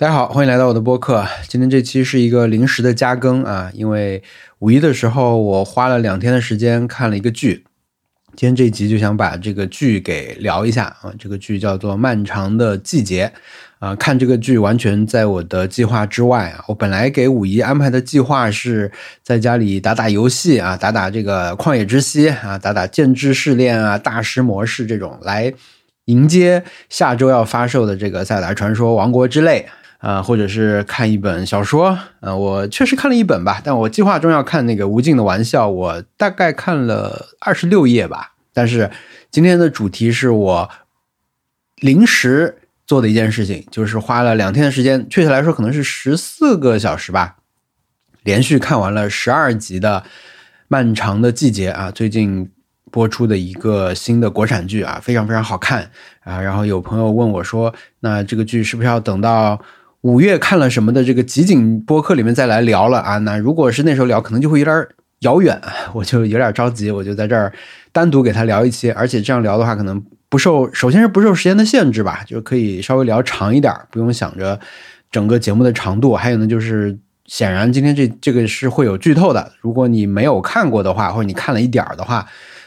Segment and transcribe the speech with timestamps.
[0.00, 1.26] 大家好，欢迎来到我的播客。
[1.48, 4.22] 今天这期是一个临时的加更啊，因为
[4.60, 7.64] 五一的时候我花了两天的时间看了一个剧，
[8.36, 11.12] 今天这一集就想把这个剧给聊一下啊。
[11.18, 13.32] 这个剧叫做《漫长的季节》
[13.84, 16.64] 啊，看这个剧完全在我的计划之外啊。
[16.68, 18.92] 我本来给五一安排的计划是
[19.24, 25.52] 在家里打打游戏啊，打打这个旷野之息啊，打打剑之试炼啊，大师模式这种来
[26.04, 29.66] 迎接下周要发售的这个《塞尔达传说：王国之泪》。
[29.98, 38.34] 啊，或者是看一本小说，呃，我确实看了一本吧，但我计划中要看那个《无尽的玩笑》，我大概看了二十六页吧。
[38.52, 38.90] 但是
[39.28, 40.70] 今天的主题是我
[41.80, 47.38] 临时做的一件事情，就是花了两天的时间，确切来说可能是十四个小时吧，
[48.22, 50.04] 连续看完了十二集的
[50.68, 52.48] 《漫长的季节》啊，最近
[52.92, 55.90] 播出的一个新的国产剧啊，非常非常好看
[56.20, 56.40] 啊。
[56.40, 59.60] 然后有朋友问我说，那这个剧是不是要等到？
[60.02, 64.86] 五月看了什么的这个集锦播客里面再来聊了啊，那如果是那时候聊，可能就会有点
[65.20, 65.60] 遥远，
[65.92, 67.52] 我就有点着急，我就在这儿
[67.90, 74.60] 单独给他聊一期，而且这样聊的话，可能不受，首先是不受时间的限制吧，就可以稍微聊长一点，不用想着
[75.10, 76.14] 整个节目的长度。
[76.14, 76.96] 还有呢，就是
[77.26, 82.24] 显然今天这这个是会有剧透的，如果你没有看过的话，或者你看了一点儿的话，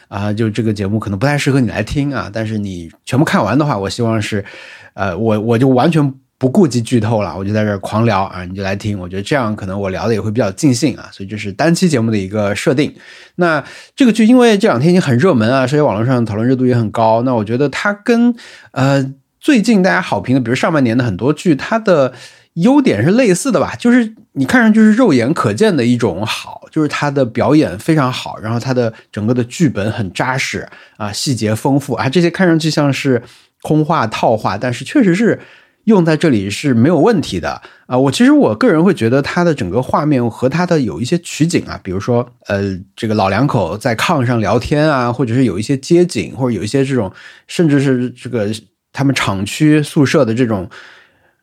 [0.08, 2.30] 啊，就这个节目可能不太适合你来听啊。
[2.30, 4.44] 但是你全部看完的话，我希望是，
[4.92, 6.12] 呃，我我就完全。
[6.42, 8.98] 不顾及剧透了，我就在这儿狂聊啊，你就来听。
[8.98, 12.92] 我觉得这样可能我聊的也会比较尽兴啊，所以这是单期节目的一个设定。
[13.36, 13.62] 那
[13.94, 17.22] 这个剧因为这两天已经很热门啊，社交网络上讨论热度也很高。
[17.22, 18.34] 那我觉得它跟
[18.72, 22.12] 呃最近大家好评的，比如上半年的很多剧，它的
[22.54, 23.76] 优点是类似的吧？
[23.76, 33.22] 就是你看上去是肉眼可见的一种好，就是它的表演非常好，然后它的整个的剧本很扎实啊，细节丰富啊，这些看上去像是
[33.62, 35.38] 空话套话，但是确实是。
[35.84, 37.98] 用在这里是没有问题的啊！
[37.98, 47.12] 我其实我个人会觉得它的整个画面和它的有一些取景啊，比如说呃，这个老两口在炕上聊天啊，或者是有一些街景，或者有一些这种，
[47.48, 48.48] 甚至是这个
[48.92, 50.70] 他们厂区宿舍的这种，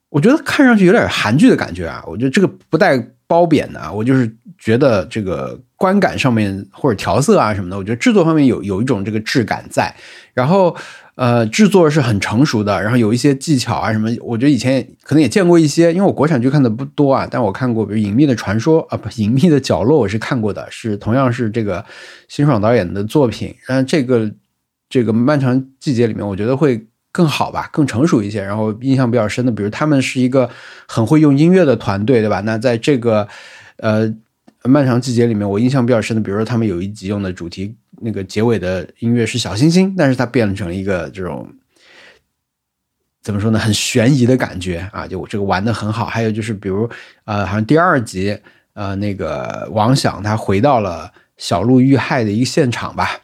[0.07, 2.01] 我觉得看上去有点韩剧的感觉啊！
[2.07, 2.97] 我觉得这个不带
[3.27, 9.93] 褒贬的啊，我就是觉得这个观感上面或者调色啊什么的，我觉得制作方面有有一种这个质感在，
[10.33, 10.73] 然后。
[11.19, 21.83] 呃，制作是很成熟的，然后有一些技巧啊什么，我觉得以前可能也见过一些，因为我国产剧看的不多啊，但我看过，比如《隐秘的传说》啊，不，《隐秘的角落》我是看过的，是同样是这个
[22.29, 23.53] 辛爽导演的作品。
[23.67, 24.31] 然这个
[24.89, 28.41] 这个漫长季节里面，我觉得会更好吧，更成熟一些。
[28.41, 30.49] 然后印象比较深的，比如他们是一个
[30.87, 32.39] 很会用音乐的团队，对吧？
[32.45, 33.27] 那在这个
[33.79, 34.09] 呃
[34.63, 37.75] 漫长季节里面，我印象比较深的，比如说他们有一集用的主题。
[38.01, 41.47] 那个结尾的音乐是小星星，但是它变成了一个这种
[43.21, 45.05] 怎么说呢，很悬疑的感觉啊！
[45.05, 46.05] 就我这个玩的很好。
[46.05, 46.89] 还有就是，比如
[47.25, 48.37] 呃，好像第二集
[48.73, 53.19] 呃，那个王想他回到了小鹿遇害的一个现场吧，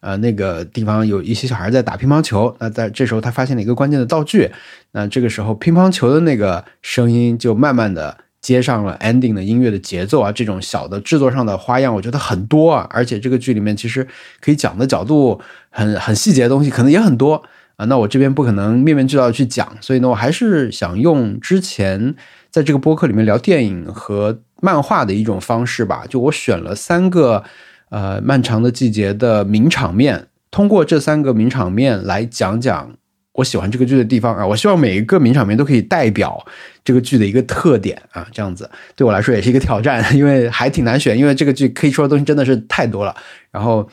[0.00, 2.54] 呃，那个地方有一些小孩在打乒乓球。
[2.60, 4.50] 那在这时候，他发现了一个关键的道具。
[4.92, 8.18] 那这个时候，乒乓球的那个声音就慢慢的。
[8.40, 12.86] 接上了 ending 的音乐的节奏啊，这种小的制作上的花样，我觉得很多啊。
[12.90, 14.06] 而且这个剧里面其实
[14.40, 15.40] 可以讲的角度
[15.70, 17.42] 很很细节的东西，可能也很多
[17.76, 17.84] 啊。
[17.86, 22.14] 那我这边不可能面面俱到去讲，所以呢，我还是想用之前
[22.50, 26.04] 在这个播客里面聊电影和漫画的一种方式吧。
[26.08, 27.42] 就我选了三个
[27.90, 32.92] 呃漫长的季节的名场面，通过这三个名场面来讲讲。
[33.38, 36.44] 我喜欢这个剧的地方啊，我希望每一个名场面都可以代表
[36.82, 43.14] 这个剧的一个特点啊，这样子对我来说也是一个挑战， 因为还挺难选，因为这个剧可以说的东西真的是太多了。
[43.52, 43.88] 然后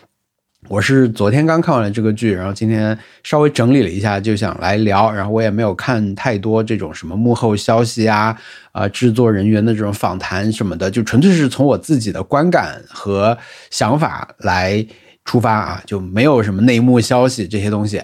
[0.67, 5.11] 我是昨天刚看完了这个剧，然后今天稍微整理了一下，就想来聊。
[5.11, 8.35] 然后我也没有看太多这种什么幕后消息啊，
[8.71, 13.37] 啊，制作人员的这种访谈什么的，就纯粹是从我自己的观感和
[13.69, 14.83] 想法来
[15.23, 18.01] 出发啊，就没有什么内幕消息这些东西。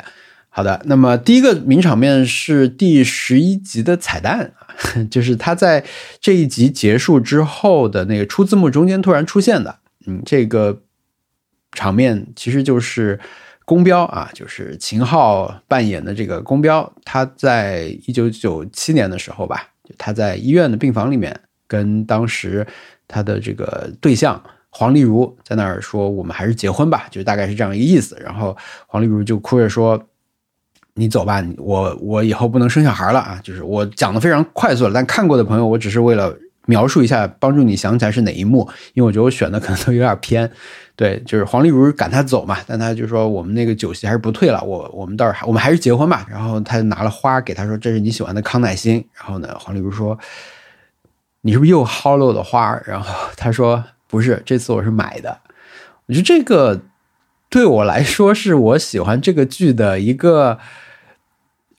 [0.54, 4.52] 好的，那么第一个名场面是第十一集的彩蛋，
[5.10, 5.82] 就是他在
[6.20, 9.80] 这一集结束之后的那个出字幕中间突然出现的。
[10.06, 10.82] 嗯，这个
[11.72, 13.18] 场面其实就是
[13.64, 21.34] 宫彪啊，就是秦昊扮演的这个宫彪，他在一九九七年的时候吧，他在医院的病房里面
[21.66, 22.68] 跟当时
[23.08, 28.18] 他的这个对象黄丽茹在那儿说：“我们还是结婚吧。”就大概是这样一个意思。
[28.22, 28.58] 然后
[28.88, 29.98] 黄丽茹就哭着说。
[30.96, 33.40] 你走吧，我我以后不能生小孩了啊！
[33.44, 36.36] 就是我讲的非常快速了，但看过的朋友，我只是为了
[36.66, 40.52] 描述一下，帮助你想起来是哪一幕，因为我觉得我选的可能都有点偏。
[40.96, 46.28] 对，就是黄丽如赶他走嘛，但他就说我们那个酒席还是不退了，我我们倒是我们还是结婚吧。
[46.30, 49.04] 然后他就拿了花给他说这是你喜欢的康乃馨。
[49.14, 50.20] 然后呢，黄丽如说
[51.42, 52.80] 你是不是又 hollow 的花？
[52.86, 55.40] 然后他说不是，这次我是买的。
[56.06, 56.82] 我觉得这个
[57.50, 60.60] 对我来说是我喜欢这个剧的一个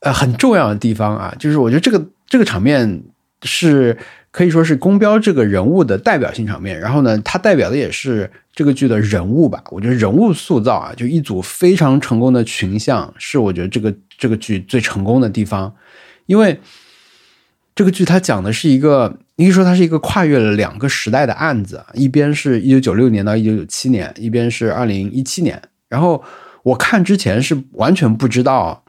[0.03, 3.03] 呃很重要的地方啊，就是我觉得这个这个场面
[3.43, 3.99] 是。
[4.33, 9.63] 可以说是宫彪这个人物的代表性场面，然后呢，它代表的也是这个剧的人物吧。
[9.69, 15.71] 我觉得人物塑造啊，就一组非常成功的群像，是我觉得这个这个剧最成功的地方。
[16.25, 16.59] 因为
[17.75, 25.61] 这个剧它讲的是一个，应该说它是一个跨越了两个时代的案子，一边是一九九六年到一九九七年，一边是二零一七年。
[25.91, 26.25] 然后
[26.63, 28.82] 我看之前是完全不知道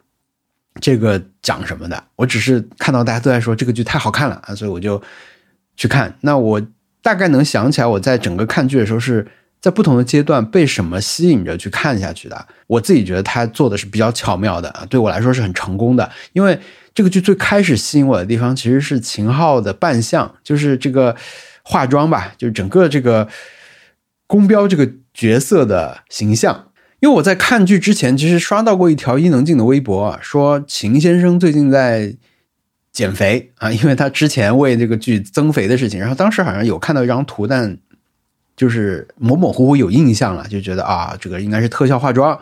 [0.79, 5.01] 这个讲什么的，我只是看到大家都在说这个剧太好看了啊，所以我就。
[5.75, 6.61] 去看，那我
[7.01, 9.27] 大概能想起来，我在整个看剧的时候是
[9.59, 12.45] 在不同的阶段被什么吸引着去看下去的。
[12.67, 16.07] 我自己觉得他做的是比较巧妙的啊，对我来说是很成功的。
[16.33, 16.59] 因为
[16.93, 21.15] 这个剧最开始吸引我的地方其实是秦昊的扮相，就是这个
[21.63, 23.27] 化妆吧，就是整个这个
[24.27, 26.67] 宫彪这个角色的形象。
[27.03, 32.15] 因为我在看剧之前，其实刷到过一条伊能静的微博，说秦先生最近在。
[32.93, 37.75] 减肥啊，因为他之前为这个剧增肥的事情，然后当时好像有看到一张图，但
[38.55, 42.39] 就是模模糊糊有印象了，就觉得啊，这个应该是特效化妆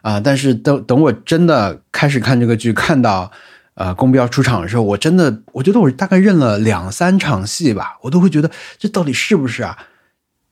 [0.00, 0.18] 啊。
[0.18, 3.30] 但是等等我真的开始看这个剧，看到
[3.74, 9.76] 呃宫彪出场的时候，我真的我觉得我大概认了两三场戏吧，我都会觉得这到底是不是啊？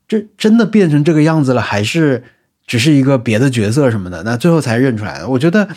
[0.06, 2.22] 这真的变成这个样子了，还是
[2.68, 4.22] 只是一个别的角色什么的？
[4.22, 5.28] 那最后才认出来的。
[5.28, 5.68] 我觉得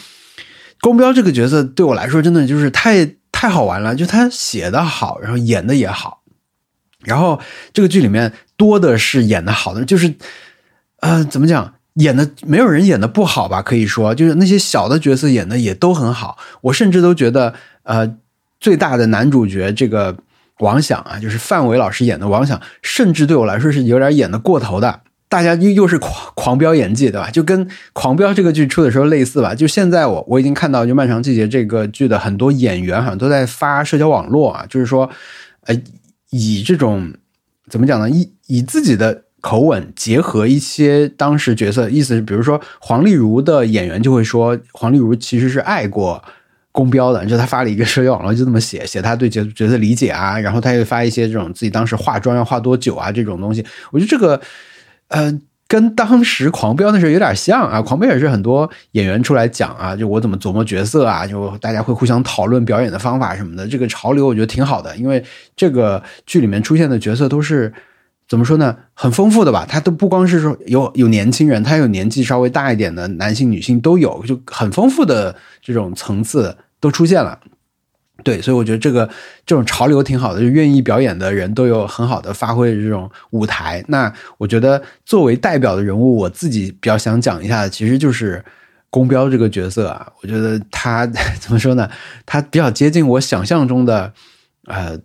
[0.80, 3.16] 宫彪这个角色对我来说真的就是太。
[3.34, 6.22] 太好玩了，就他写的好，然后演的也好，
[7.00, 7.42] 然后
[7.74, 10.14] 这个剧里面多的是演的好的，就是，
[11.00, 13.64] 呃，怎么讲，演的没有人演的不好吧？
[13.64, 16.38] 可以说，就是那些小的角色演的也都很好。
[16.62, 18.16] 我甚至都觉得，呃，
[18.60, 20.16] 最大的男主角这个
[20.60, 25.02] 王响啊，就是范伟老师演的王响，甚至对我来说是有点演的过头的。
[25.32, 27.30] 大家又又是狂狂飙演技，对吧？
[27.32, 29.56] 就跟《狂飙》这个剧出的时候类似吧。
[29.56, 35.10] 就现在我我已经看到，就《漫长季节》这个剧的很多演员好像都在发社交网络啊，就是说，
[35.68, 35.82] 呃，
[36.32, 37.14] 以这种
[37.70, 38.10] 怎么讲呢？
[38.10, 46.22] 以以自己的口吻结合一些当时角色，意思是，比如说黄丽如的演员就会说，黄丽如其实是爱过
[46.74, 54.42] 宫彪的，就他发了一个社交网络，就这么写写他对角角色理解啊，然后他又发一些这种自己当时化妆要化多久啊这种东西，我觉得这个。
[55.12, 63.68] 呃，跟当时狂飙的时候有点像啊，狂飙也是很多演员出来讲啊，就我怎么琢磨角色啊，就大家会互相讨论表演的方法什么的。
[63.68, 65.24] 这个潮流我觉得挺好的，因为
[65.56, 67.74] 这个剧里面出现的角色都是
[68.28, 69.66] 怎么说呢，很丰富的吧？
[69.68, 77.38] 他都不光是说有有年轻人，他有年纪稍微大一点的男性、女性都有，就很丰富的这种层次都出现了。
[78.24, 79.08] 对，所以我觉得这个
[79.46, 83.84] 这种潮流挺好的，就愿意表演的人都有很好的发挥这种舞台。
[83.88, 88.44] 那我觉得作为代表的人物，我自己比较想讲一下的，其实就是
[88.90, 90.12] 宫彪这个角色啊。
[90.22, 91.06] 我觉得他
[91.40, 91.90] 怎么说呢？
[92.26, 94.14] 他比较接近我想象中的
[94.68, 95.00] 呃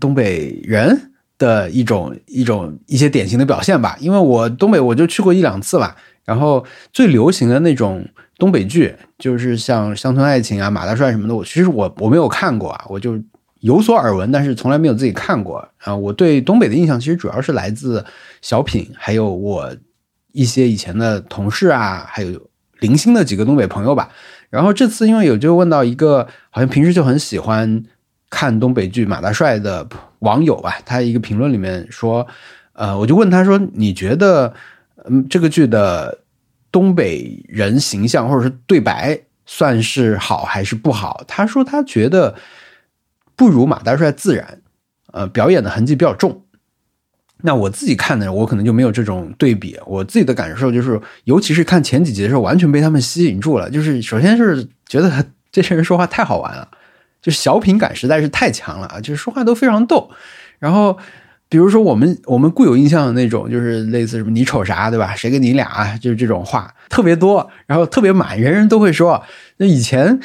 [0.00, 3.96] 东北人的一种一种一些典型的表现吧。
[4.00, 8.06] 因为我东北我就去过一两次吧，然后最流行的那种。
[8.42, 13.16] 东北剧就是像《乡村爱情》啊、《马大帅》什么的，我其实我我没有看过啊，我就
[13.60, 15.94] 有所耳闻，但是从来没有自己看过啊。
[15.94, 18.04] 我对东北的印象其实主要是来自
[18.40, 19.72] 小品，还有我
[20.32, 22.48] 一些以前的同事啊，还有
[22.80, 24.08] 零星的几个东北朋友吧。
[24.50, 27.84] 然后这次因为有就问到一个好像平时就很喜欢
[28.28, 32.26] 看东北剧《马大帅》的网友吧，他一个评论里面说，
[32.72, 34.52] 呃，我就问他说，你觉得
[35.04, 36.18] 嗯这个剧的。
[36.72, 41.22] 东北人形象或者是对白算是好还是不好？
[41.28, 42.34] 他说他觉得
[43.36, 44.62] 不如马大帅自然，
[45.12, 46.42] 呃，表演的痕迹比较重。
[47.42, 49.78] 那我自己看的，我可能就没有这种对比。
[49.86, 53.68] 我自己的感受就是，尤其是看前几集的时候，完全被他们吸引住了。
[53.70, 56.66] 就是首先是觉得这些人说话太好玩了，
[57.20, 60.10] 就小品感实在是太强了啊，就是说话都非常逗，
[60.58, 60.98] 然后。
[61.52, 65.14] 比如说，我们我们固有印象的那种，就是类似什么“你瞅啥”，对吧？
[65.14, 65.94] 谁跟你俩？
[65.98, 69.22] 就是这种话特别多，然后特别满，人人都会说。
[69.58, 70.18] 那以前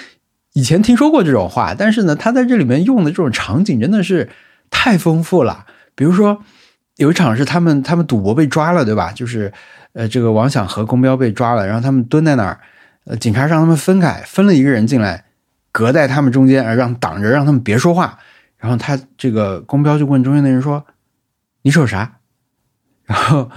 [0.53, 4.29] 以前听说过这种话，但是呢，他在这里面用的这种场景真的是
[4.69, 5.65] 太丰富了。
[5.95, 6.41] 比如说，
[6.95, 9.11] 有一场是他们他们赌博被抓了，对吧？
[9.13, 9.51] 就是
[9.91, 12.57] 呃，这个王想和公彪被抓了，然后他们蹲在那儿，
[13.03, 15.25] 呃，警察让他们分开，分了一个人进来，
[15.73, 18.17] 隔在他们中间，让挡着，让他们别说话。
[18.57, 20.83] 然后他这个公标就问中间的人说
[21.67, 22.19] ：“你说啥？”
[23.03, 23.51] 然后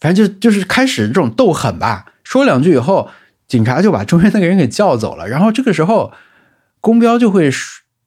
[0.00, 3.08] 反正就就是开始这种斗狠吧，说两句以后，
[3.46, 5.28] 警察就把中间那个人给叫走了。
[5.28, 6.12] 然后这个时候，
[6.80, 7.48] 公标就会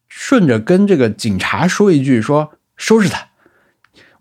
[0.09, 3.29] 顺着跟这个警察说一句：“说收拾他。”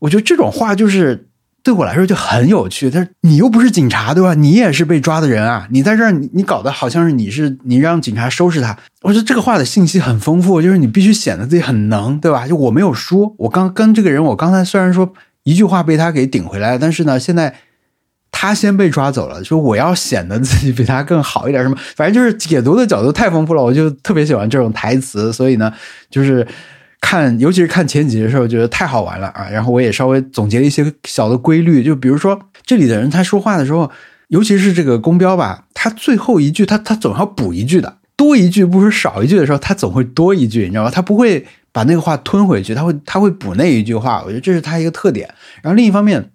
[0.01, 1.29] 我觉得这种话就是。
[1.65, 4.35] 对我来说就很有趣，但是你又不是警察，对吧？
[4.35, 5.67] 你也是被抓的人啊！
[5.71, 8.77] 你在这儿，你你搞得好像是你是你让警察收拾他。
[9.01, 12.47] 我觉得这个话的信息很丰富，就是你必须显得自己很能，对吧？
[12.47, 15.11] 就我没有输，我刚跟这个人，我刚才虽然说
[15.45, 17.55] 一句话被他给顶回来了，但是呢，现在
[18.31, 21.77] 他先被抓走了，说我要显得自己比他更好一点，什么？
[21.97, 25.73] 反正就是解读的角度太丰富了，我就特别喜欢这种台词，所以呢，
[26.11, 26.47] 就是。
[27.05, 29.47] 看，尤其是看前几集的时候，觉得太好玩了啊！
[29.51, 33.91] 然后我也稍微总结了一些小的规律，就比如说这里的人他说话的时候，
[34.29, 40.91] 尤其是这个公标吧，他最后一句他他总要补一句的，多一句不如少一句的时候，他总会多一句，你知道吧？
[40.91, 45.29] 他不会把那个话吞回去，他会他会补那一句话，我觉得这是他一个特点。
[45.61, 46.31] 然后另一方面，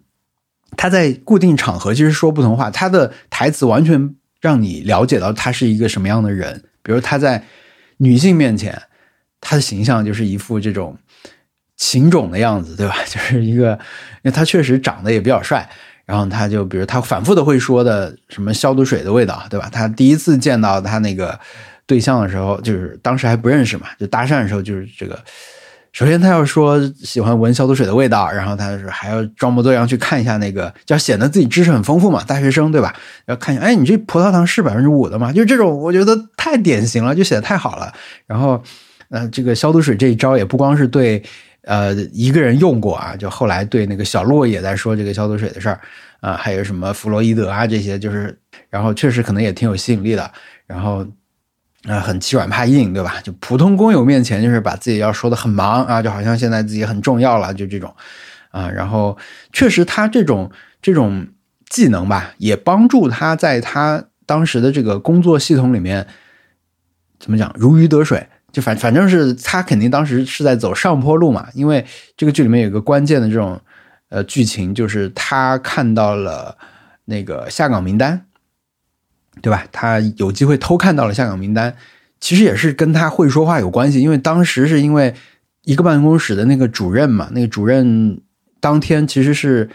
[0.77, 7.43] 他在固定场合其实说不同话，他的台词完全让你了解到他是一个什么样的人，比如他在
[7.97, 8.79] 女性面前。
[9.41, 10.97] 他的形象就是一副这种
[11.77, 12.95] 情种的样子，对吧？
[13.09, 13.71] 就是一个，
[14.23, 15.69] 因为他确实长得也比较帅。
[16.05, 19.69] 然后他就，比如他反复的会说的什么消毒水的味道，对吧？
[19.71, 21.39] 他第一次见到他那个
[21.85, 25.23] 对象的时候，就是当时还不认识嘛，就搭讪的时候就是这个。
[25.91, 32.95] 首先他要说喜欢闻消毒水的味道，然后他是还要装模作样去看一下那个，就要显得自己知识很丰富嘛，大学生对吧？
[33.27, 35.31] 要看一下，哎，你这葡萄糖是百分之五的吗？
[35.31, 37.93] 就这种，我觉得太典型了，就写的太好了。
[38.25, 38.63] 然后。
[39.09, 41.21] 呃，这个消毒水这一招也不光是对，
[41.63, 45.79] 呃，一个人用过啊，就后来对那个小洛也在说这个消毒水的事儿
[46.19, 48.37] 啊，还有什么弗洛伊德啊这些，就是
[48.69, 50.31] 然后确实可能也挺有吸引力的，
[50.67, 51.03] 然后
[51.85, 53.15] 啊很欺软怕硬，对吧？
[53.23, 57.91] 就普通工友面前就是把自己要说的很忙啊，就好像现在自己很重要了，就这种
[58.51, 59.17] 啊，然后
[59.51, 60.51] 确实他这种
[60.83, 61.27] 这种
[61.67, 66.05] 技能吧，也帮助他在他当时的这个工作系统里面
[67.19, 68.27] 怎么讲如鱼得水。
[68.51, 71.85] 就反反正是他肯定当时是在走上坡路嘛，因为
[72.17, 73.61] 这个剧里面有一个关键的这种
[74.09, 76.57] 呃剧情，就是他看到了
[77.05, 78.25] 那个下岗名单，
[79.41, 79.65] 对吧？
[79.71, 81.75] 他有机会偷看到了下岗名单，
[82.19, 85.13] 其实也是跟他会说话有关系，因为当时是因为
[85.63, 88.19] 一个办公室的那个主任嘛，那个主任
[88.59, 89.69] 当天其实是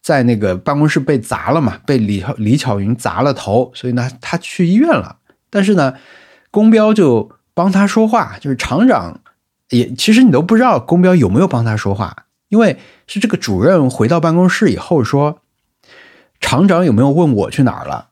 [0.00, 5.18] 在那个办公室被砸了嘛，被李李巧云砸了头，所以呢他去医院了，
[5.50, 5.94] 但是呢
[6.50, 7.30] 公标就。
[7.54, 9.20] 帮他说话，就是厂长
[9.70, 15.38] 也其实你都不知道公标有没有帮他说话，因为是这个主任回到办公室以后说，
[16.40, 18.08] 厂长有没有问我去哪儿了？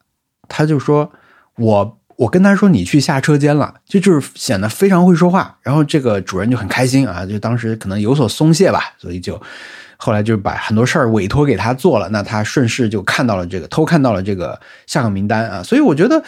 [0.48, 1.10] 他就说
[1.56, 5.58] 我我跟他说你去下车间了，就就是显得非常会说话。
[5.62, 9.40] 然后这个主任就很开心啊，就当时可能有所松懈吧，所以就
[9.96, 12.08] 后来就把很多事儿委托给他做了。
[12.10, 16.22] 那他顺势就看到了这个偷看到了这个下岗名单啊，所以我觉得。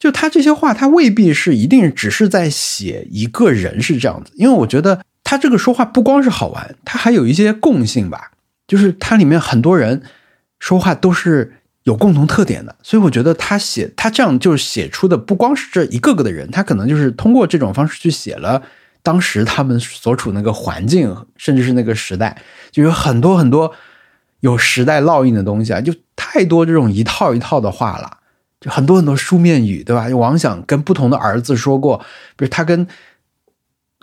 [0.00, 8.32] 就他这些话，他未必是一定只是在写一个人是这样子，因为我觉得他这个说话不光是好玩，他还有一些共性吧。
[8.66, 10.00] 就是他里面很多人
[10.58, 11.52] 说话都是
[11.82, 18.62] 有共同特点的，所以我觉得他写他这样就是写出的不光是这一个个的人，他可能就是通过这种方式去写了
[19.02, 22.40] 当时他们所处那个环境，甚至是那个时代，
[22.70, 23.74] 就有很多很多
[24.38, 28.18] 有时代烙印的东西啊，就太多这种一套一套的话了。
[28.60, 30.06] 就很多很多书面语，对吧？
[30.08, 31.96] 王想跟不同的儿子说过，
[32.36, 32.86] 比如他跟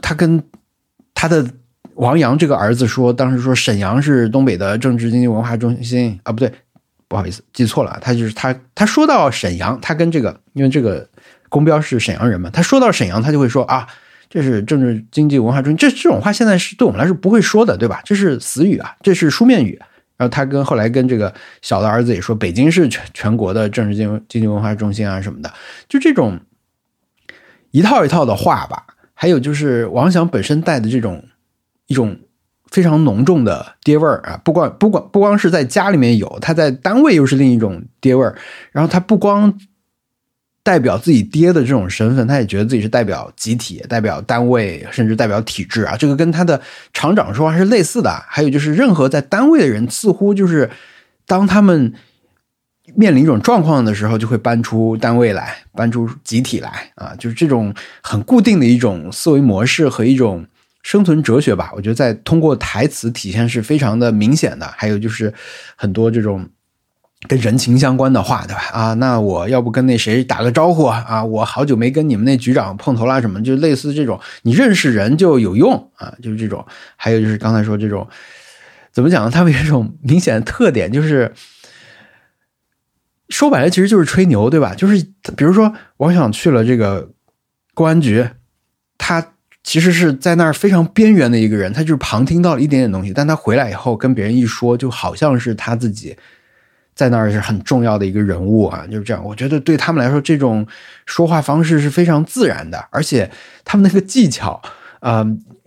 [0.02, 0.44] 他跟
[1.14, 1.46] 他的
[1.94, 6.52] 王阳这个儿子说，当时说沈阳是东北的政治经济文化中心啊，不对，
[7.08, 8.00] 不好意思，记错了。
[8.02, 11.08] 他就是他，他说到沈阳，他跟这个，因为这个
[11.50, 13.88] 公标是沈阳人嘛，他说到沈阳，他就会说啊，
[14.28, 18.02] 这是政治经济文化中心，这这种话现在是对我们来说不会说的，对吧？
[18.04, 19.80] 这是死语啊，这是书面语。
[20.18, 25.54] 然后他跟后来跟这个小的儿子也说，北京是全全国的政治经经济文化中心啊什么的，
[25.88, 26.40] 就这种
[27.72, 28.86] 一套一套的话吧。
[29.14, 31.24] 还有就是王想本身带的这种
[31.88, 32.20] 一种
[32.70, 38.36] 非常浓重的爹味儿啊，不光不光不光是在家里面有，他在单位又是另一种爹味儿。
[38.72, 39.58] 然后他不光。
[40.68, 45.96] 代表自己爹的这种身份，他也觉得自己是代表集体、代表单位，甚至代表体制啊。
[45.96, 48.12] 这个跟他的厂长说话是类似的。
[48.28, 50.70] 还有就是，任何在单位的人，似乎就是
[51.26, 51.94] 当他们
[52.96, 57.16] 面临一种状况的时候，就会搬出单位来，搬出集体来啊。
[57.18, 60.46] 就是这种很固定的一种思维模式和一种
[60.84, 61.72] 生存哲学吧。
[61.78, 64.70] 我觉得在通过台词体现是非常的明显的。
[64.76, 65.34] 还有就是
[65.78, 66.46] 很多这种。
[67.28, 68.62] 跟人情相关的话，对吧？
[68.72, 71.24] 啊，那我要不跟那谁打个招呼啊？
[71.24, 76.66] 我好久没跟你们那局长碰头啦，什么就类似这种，你认识人就有用啊，就是这种。
[76.96, 78.08] 还有就是刚才说这种，
[78.92, 79.32] 怎么讲呢？
[79.32, 81.34] 他们有一种明显的特点，就是
[83.30, 84.76] 说白了其实就是吹牛，对吧？
[84.76, 85.04] 就是
[85.36, 87.10] 比如说，我想去了这个
[87.74, 88.28] 公安局，
[88.98, 89.34] 他。
[89.64, 96.16] 其实是在那儿非常边缘的一个人，他就是旁听到了一点点东西，但他回来以后跟别人一说，就好像是他自己
[96.98, 99.24] 在那儿是很重要的一个人物啊，就是这样。
[99.24, 100.66] 我觉得对他们来说，这种
[101.06, 103.30] 说话方式是非常自然的，而且
[103.64, 104.60] 他们那个技巧，
[105.00, 105.24] 呃，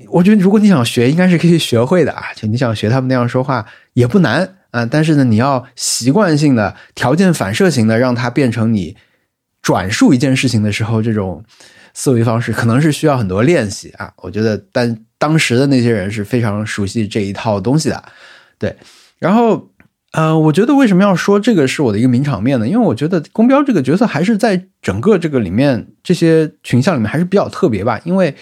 [0.09, 2.25] 我觉得如果你想学，应该是可以学会的啊。
[2.35, 8.97] 就你想学他们那样说话也不难啊，但是呢，你要习惯性的、条件反射型的让它变成你
[9.63, 11.45] 转述一件事情的时候这种。
[11.93, 18.01] 思维方式可能是需要很多练习啊，我觉得，但当时的那些人是非常熟悉这一套东西的，
[18.61, 18.77] 对。
[19.19, 19.69] 然后，
[20.13, 22.67] 呃，我觉得为什么要说这个是我的一个名场面呢？
[22.67, 28.35] 因为我觉得宫标这个角色还是在整个这个里面这些群像里面还是比较特别吧，因为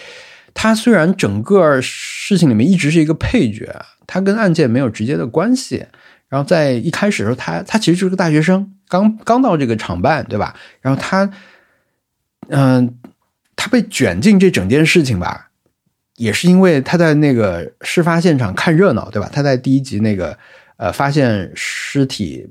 [0.53, 5.85] 他虽然整个事情里面一直是一个配角，他跟案件没有直接的关系。
[6.27, 10.55] 然后在一开始的时候，他他其实就是个大学生，刚刚到这个厂办，对吧？
[10.81, 11.29] 然后他，
[12.49, 12.95] 嗯。
[13.61, 15.49] 他被卷进这整件事情吧，
[16.15, 19.29] 也是因为他在那个事发现场看热闹，对吧？
[19.33, 20.37] 他在第一集那个
[20.79, 22.49] 呃发现尸体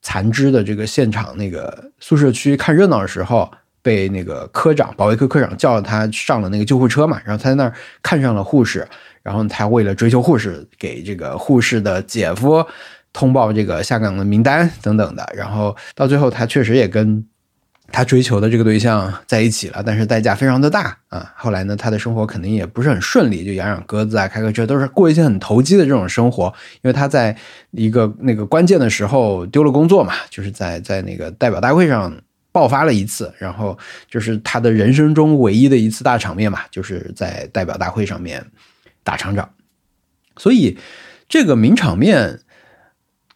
[0.00, 3.50] 残肢的这个现场那个宿舍区看热闹的时候，
[3.82, 8.88] 被那个科长保卫科科长叫他上了那个救护车嘛，然后他在那儿看上了护士，
[9.22, 12.64] 然后他为了追求护士，给这个护士的姐夫
[13.12, 17.26] 通报这个下岗的名单等等的，然后到最后他确实也跟。
[17.92, 21.32] 他追求的这个对象在一起了，但是代价非常的大啊！
[21.36, 26.46] 后来呢，他的生活肯定也不是很顺利，就养养鸽子啊，开个车，都是过一些很投机的这种生活。
[26.82, 27.36] 因为他在
[27.72, 32.16] 一个那个关键的时候丢了工作嘛，就是在在那个代表大会上
[32.52, 33.76] 爆发了一次，然后
[34.08, 38.46] 就是他的人生中唯一的一次大场面嘛，就是在代表大会上面
[39.02, 39.50] 打厂长。
[40.36, 40.78] 所以
[41.28, 42.38] 这个名场面，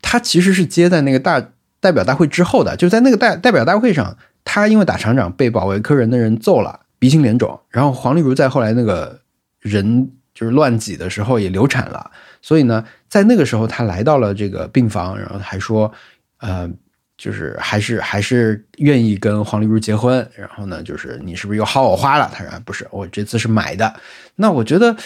[0.00, 4.16] 他其实是接在那个大代表大会之后的，就在那个代代表大会上。
[4.44, 7.58] 他因为打厂长被保卫科人的人揍了，鼻青脸肿。
[7.68, 9.20] 然后黄丽如在后来那个
[9.60, 12.10] 人就是乱挤的时候也流产了，
[12.42, 15.90] 所以呢，在那个时候他来到了这个病房，然后还说，
[16.38, 16.68] 呃，
[17.16, 20.28] 就是还是还是愿意跟黄丽如结婚。
[20.36, 22.30] 然后呢，就是你是不是又薅我花了？
[22.34, 23.94] 他说不是，我这次是买的。
[24.36, 24.96] 那我觉得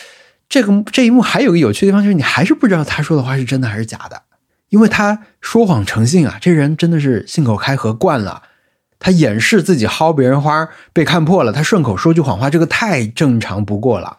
[0.49, 4.23] 这个这一幕还有个有趣的地方，就是你还是不知道他说的话是真的还是假的，
[4.71, 8.43] 因为他说谎成性啊，这人真的是信口开河惯了。
[9.01, 14.19] 他掩饰自己薅别人花被看破了，他顺口说句谎话，这个太正常不过了，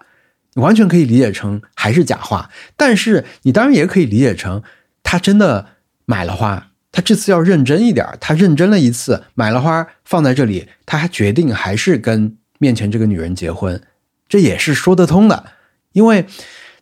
[0.54, 2.50] 你完全可以理解成还是假话。
[2.78, 4.63] 但是你当然也可以理解成
[5.04, 5.68] 他真的
[6.06, 13.82] 买了花，他这次要认真一点，他认真了一次，买了花放在这里，他还决定还是跟面前这个女人结婚，
[14.30, 15.46] 这也是说得通的，
[15.92, 16.26] 因为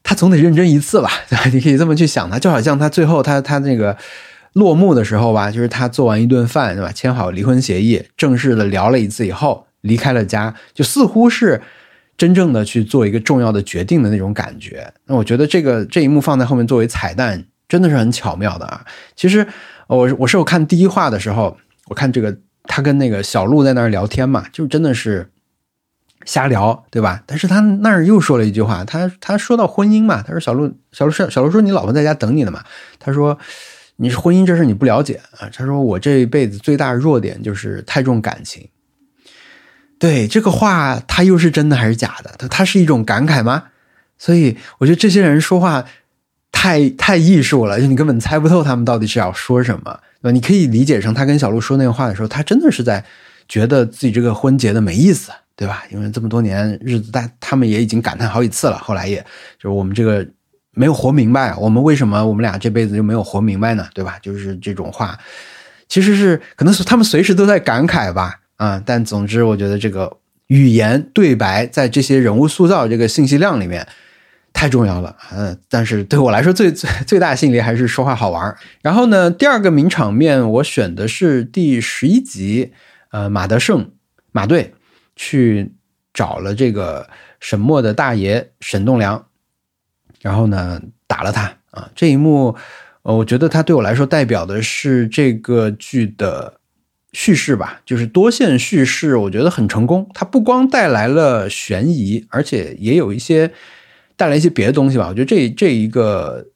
[0.03, 1.09] 他总得认真一次吧？
[1.27, 1.45] 对吧？
[1.51, 3.97] 你可以这么去想他，就好像他最后他他那个。
[4.57, 6.91] 落幕的时候吧，就是他做完一顿饭，对吧？
[6.91, 11.61] 签好离婚协议，正式的聊了一次以后，离开了家，就似乎是
[12.17, 14.91] 真正的去做一个重要的决定的那种感觉。
[15.05, 18.83] 那我觉得这个这一幕放在后面作为彩蛋，真的是很巧妙的啊。
[19.15, 19.45] 其实
[19.85, 21.55] 我我是我看第一话的时候，
[21.89, 25.29] 我看这个他跟那个小鹿在那儿聊天嘛，就真的是
[26.25, 27.21] 瞎聊，对吧？
[27.27, 32.63] 但是他那儿又说了一句话，他他说到婚姻嘛，他说小鹿小鹿说小鹿说你老婆在家等你呢嘛，
[32.97, 33.37] 他说。
[33.99, 35.49] 你是婚姻这事你不了解啊？
[35.51, 38.69] 他说我这一辈子最大的弱点就是太重感情。
[39.99, 42.35] 对这个话，他又是真的还是假的？
[42.37, 43.65] 他他是一种感慨吗？
[44.19, 45.83] 所以我觉得这些人说话
[46.51, 50.31] 太太艺术了，就你根本猜不透他们到底是要说什么，对吧？
[50.31, 53.03] 你可以理解成他跟小鹿说那个话的时候，他真的是在
[53.47, 55.83] 觉得自己这个婚结的没意思，对吧？
[55.89, 58.77] 因为这么多年日子，但他们也已经感叹好几次了。
[58.77, 59.17] 后来也
[59.57, 60.23] 就是我们这个。
[60.77, 63.87] 没有活明白，我们为什么我们俩这辈子就没有活明白呢？
[63.93, 64.19] 对吧？
[64.21, 65.17] 就是这种话，
[65.89, 68.39] 其实是可能是他们随时都在感慨吧。
[68.57, 73.87] 啊，但总之，我觉得这个语言对白在这些人物塑造这个信息量里面
[74.53, 75.15] 太重要了。
[75.31, 78.55] 嗯，但是对我来说，最最最大吸引力还是说话好玩。
[78.81, 82.71] 然后呢，第二个名场面我选的是第十一集，
[83.11, 83.91] 呃，马德胜
[84.31, 84.73] 马队
[85.15, 85.73] 去
[86.13, 87.07] 找了这个
[87.39, 89.25] 沈墨的大爷沈栋梁。
[90.27, 91.89] 然后呢，打了他啊！
[91.95, 92.53] 这一幕，
[93.03, 96.59] 呃，我觉得他对我来说代表的是这个剧的
[97.13, 100.05] 叙事吧，就是多线叙事，我觉得很成功。
[100.13, 103.53] 它不光带来了悬疑，而且也有一些
[104.17, 105.07] 带来一些别的东西吧。
[105.07, 106.47] 我觉得这这一个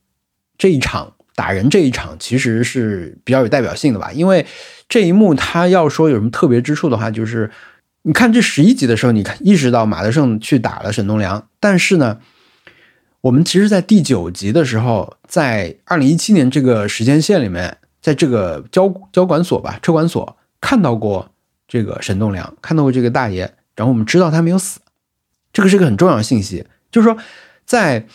[0.57, 1.13] 这一场。
[1.33, 4.45] 打人这一场其实是比较有代表性的吧，因为
[4.87, 7.49] 这一幕他要说有什么特别之处的话，就是
[8.03, 12.19] 你看这十一集的时候，你看意识到马德胜去打了沈东良，但是呢，
[13.21, 21.31] 我们其实，在第九集的时候，在二零一七年这个时间线里面，在这个交交管所吧，车管所看到过
[21.67, 24.79] 这个沈栋梁，看到过这个大爷，然后我们知道他没有死，
[25.53, 27.17] 这个是个很重要的信息，就是说
[27.65, 28.05] 在。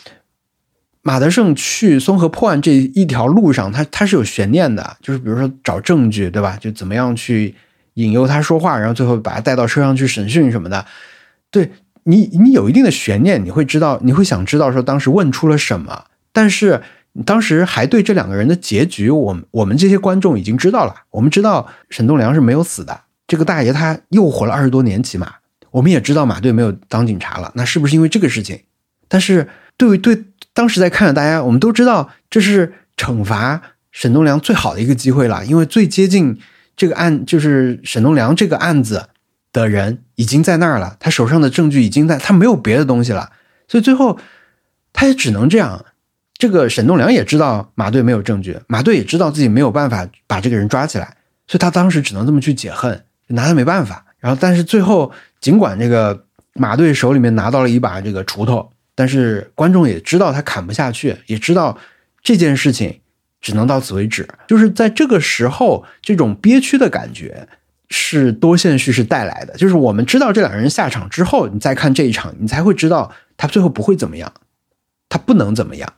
[1.03, 6.57] 马德胜去松河破案这一条路上，他他是有悬念的，就是比如说找证据，对吧？
[6.59, 7.55] 就怎么样去
[7.93, 10.85] 引诱他说话，然后最后把他带到车上去审讯什么的。
[11.49, 11.71] 对
[12.07, 16.05] 你，你有一定的悬念，你会知道，你会想知道说当时问出了什么。
[16.31, 16.81] 但是
[17.25, 20.95] 当时还对这两个人的结局，我们我们这些观众已经知道了。
[21.11, 25.33] 我们知道沈栋梁是没有死的，这个大爷他又活了二十多年，起码
[25.71, 27.51] 我们也知道马队没有当警察了。
[27.55, 28.61] 那是不是因为这个事情？
[29.07, 30.23] 但是对对。
[30.53, 36.35] 当时在看着大家，我们都知道这是惩罚沈栋梁最好的一个机会了，因为最接近
[36.75, 39.09] 这个案就是沈栋梁这个案子
[39.61, 43.31] 的人已经在那儿了，他手上的证据已经在，他没有别的东西了，
[43.67, 44.19] 所以最后
[44.93, 45.85] 他也只能这样。
[46.39, 51.17] 这个沈栋梁也知道马队没有证据，马队也知道自己没有办法把这个人抓起来，
[51.47, 54.05] 所以他当时只能这么去解恨，拿他没办法。
[54.19, 58.71] 然后，但是最后尽管这个马队手里面拿到了一把这个锄头。
[58.93, 61.77] 但是观众也知道他砍不下去，也知道
[62.23, 62.99] 这件事情
[63.39, 64.27] 只能到此为止。
[64.47, 67.47] 就是在这个时候，这种憋屈的感觉
[67.89, 69.53] 是多线叙事带来的。
[69.55, 74.31] 就是我们知道这两个人下场之后，你再看这一场，你才会知道他最后不会怎么样，
[75.09, 75.93] 他不能怎么样。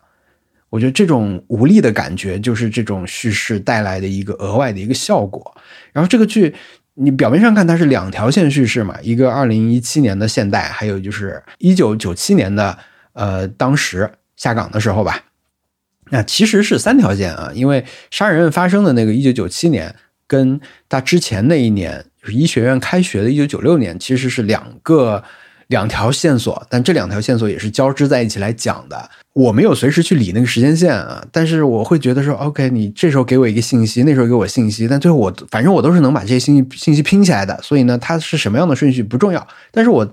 [0.69, 5.55] 我觉得这种无力的感觉，就是这种叙事带来的一个额外的一个效果。
[5.93, 6.55] 然后这个剧。
[7.01, 12.77] 你表面上看它是两条线叙事嘛，一个二零一七年的现代，还有就是一九九七年的，
[13.13, 15.23] 呃，当时下岗的时候吧。
[16.09, 19.95] 那其实是三条线啊，因为杀人案发生的那个一九九七年，
[20.29, 25.21] 跟他之前那一年就是医学院开学的一九九六年，其实是两个。
[25.69, 29.07] 两条线索，但这两条线索也是交织在一起来讲的。
[29.33, 37.55] 我没有随时去理那个时间线啊，但是我会觉得说，OK，你这时候给我一个信息，那时候给我信息，但最后我反正我都是能把这些信息信息拼起来的。
[37.61, 39.47] 所以呢，它是什么样的顺序不重要。
[39.69, 40.11] 但是我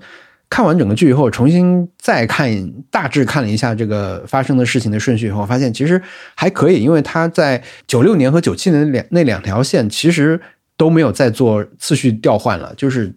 [0.49, 6.01] 看完整个剧以后，重新再看，大致看了一下这个发生的事情的顺序以后，发现其实
[6.35, 10.39] 还可以，因为他在九六年和九七年两那两条线其实
[10.77, 13.15] 都没有再做次序调换了，就是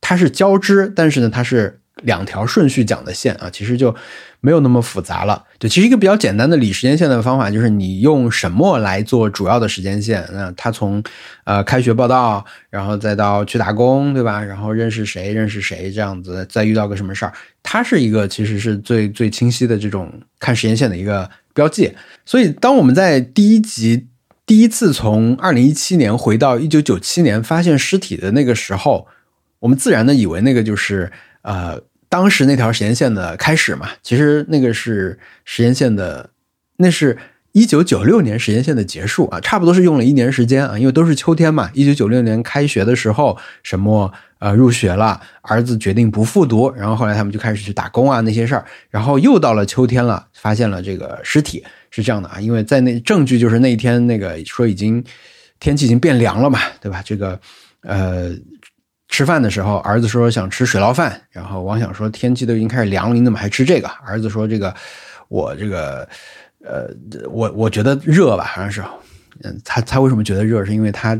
[0.00, 1.77] 它是交织，但是呢，它是。
[2.02, 3.94] 两条顺序讲的线啊，其实就
[4.40, 5.44] 没有那么复杂了。
[5.58, 10.26] 对，其实一个比较简单的理时间线的方法，就是你用什么来做主要的时间线。
[10.32, 11.02] 那他从
[11.44, 14.42] 呃开学报道，然后再到去打工，对吧？
[14.42, 17.32] 然后认识谁，认识谁，这样子再遇到个什么事儿，
[17.62, 21.92] 它是一个其实是最最清晰的这种看时间线的一个标记。
[22.24, 24.06] 所以，当我们在第一集
[24.46, 29.06] 第一次从二零一七年回到一九九七年发现尸体的那个时候，
[29.58, 31.10] 我们自然的以为那个就是
[31.48, 31.80] 呃。
[32.10, 36.30] 当时那条时间线的开始嘛，其实那个是时间线的，
[36.78, 37.18] 那是
[37.52, 41.70] 一九九六年时间线的结束啊，差不多是用了一年时间啊，因为都是秋天嘛。
[41.74, 55.04] 一九九六年开学的时候，什么呃入学了，儿子决定不复读，然后后来他们就开始去打工啊那些事儿，然后又到了秋天了，发现了这个尸体是这样的啊，因为在那证据就是那天那个说已经
[55.60, 57.02] 天气已经变凉了嘛，对吧？
[57.04, 57.38] 这个
[57.82, 58.34] 呃。
[59.08, 63.88] 吃饭的时候，儿子说想吃水捞饭，然后王想说天气都已经开始凉了，你怎么还吃这个？
[64.06, 64.74] 儿子说这个
[65.28, 66.06] 我这个
[66.62, 66.88] 呃，
[67.30, 68.84] 我我觉得热吧，好像是，
[69.42, 70.64] 嗯，他他为什么觉得热？
[70.64, 71.18] 是因为他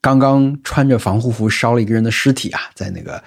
[0.00, 3.22] 刚刚穿着防护服烧了一个人的尸体啊，在那个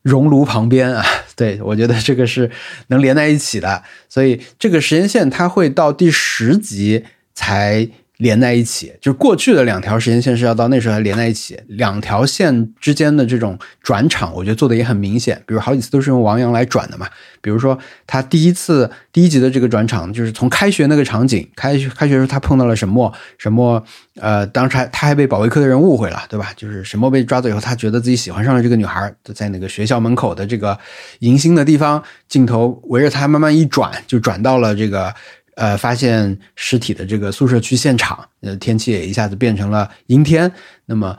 [0.00, 1.04] 熔炉旁边啊，
[1.36, 2.50] 对我觉得这个是
[2.86, 7.88] 能连在一起的，所以这个时间线它会到第十集才。
[8.18, 11.58] 连在一起，就是过去的两条时间线是要到那时候才连在一起。
[11.68, 15.40] 两条线之间的这种转场，我觉得做的也很明显。
[15.46, 17.06] 比如好几次都是用王阳来转的嘛。
[17.40, 17.78] 比如说
[18.08, 23.82] 他第一次第一集的这个转场，就是从开学那个场景，开学开学时候他碰到了沈墨，沈墨
[24.16, 26.52] 呃，当时还他还被保卫科的人误会了，对吧？
[26.56, 30.76] 就是沈墨被抓走以后，他觉得自己喜欢上了这个女孩，在那个学校门口的这个
[31.20, 35.14] 迎新的地方，镜头围着他慢慢一转，就转到了这个。
[35.58, 40.52] 呃，发现尸体的这个宿舍区现场，呃，天气也一下子变成了阴天。
[40.86, 41.18] 那么，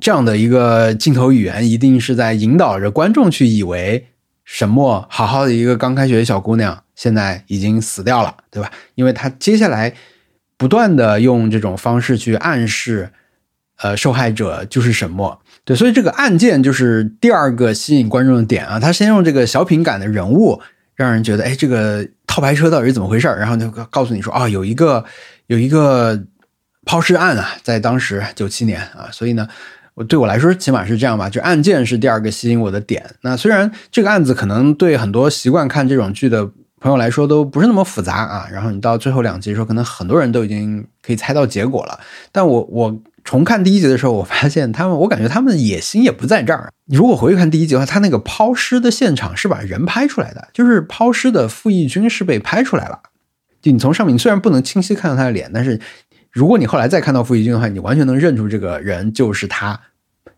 [0.00, 4.08] 这样的一个镜头语言，一定是在引导着观众去以为
[4.44, 8.72] 沈墨好好的一个刚开学的小姑娘，现在已经死掉了，对吧？
[8.96, 9.94] 因为他接下来
[10.56, 13.12] 不断的用这种方式去暗示，
[13.76, 15.40] 呃，受害者就是沈墨。
[15.64, 18.80] 对，所以这个案件就是第二个吸引观众的点啊。
[18.80, 20.60] 他先用这个小品感的人物。
[20.94, 25.04] 让人觉得哎，这个套牌车到底是怎么回事然后就告诉你说啊，有一个
[25.46, 26.22] 有一个
[26.84, 29.48] 抛尸案啊，在当时九七年啊，所以呢，
[29.94, 33.04] 我对我来说起码是这样吧，就案件是第二个吸引我的点。
[33.22, 36.48] 那虽然这个案子可能对很多习惯看这种剧的
[36.80, 41.98] 朋友来说都不是那么复杂啊，然后你到最后两集的时候，可能很多人都已经可以猜到结果了，
[42.30, 43.00] 但我我。
[43.24, 46.70] 重看第一集的时候，我发现他们，我感觉他们的野心也不在这儿。
[46.84, 53.00] 你如果回去看第一集的话，他那个抛尸的现场是把人拍出来的，就是抛尸的傅艺军是被拍出来了。
[53.62, 55.80] 就你从上面，你虽然不能清晰看到他的脸，但是
[56.30, 59.80] 如果你后来再看到傅艺军的话，你完全能认出这个人就是他，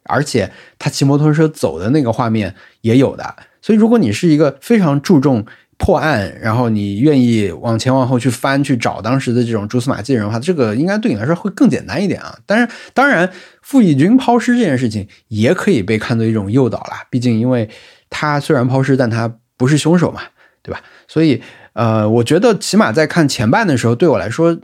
[0.05, 3.35] 而且他骑摩托车走的那个画面也有的。
[3.61, 5.44] 所以，如果你是一个非常注重。
[5.79, 12.39] 破案，然后你愿意往前往后去翻去找当时的这种蛛丝马迹的话，这个应该对你来说会更简单一点啊。
[12.47, 16.93] 但是，当然，傅义军抛尸这件事情也可以被看作一种诱导了。
[17.11, 17.69] 毕竟，因为
[18.09, 20.23] 他虽然抛尸，但他不是凶手嘛，
[20.62, 20.81] 对吧？
[21.07, 21.43] 所以，
[21.75, 24.59] 呃，我觉得起码在看前半的时候，对我来说，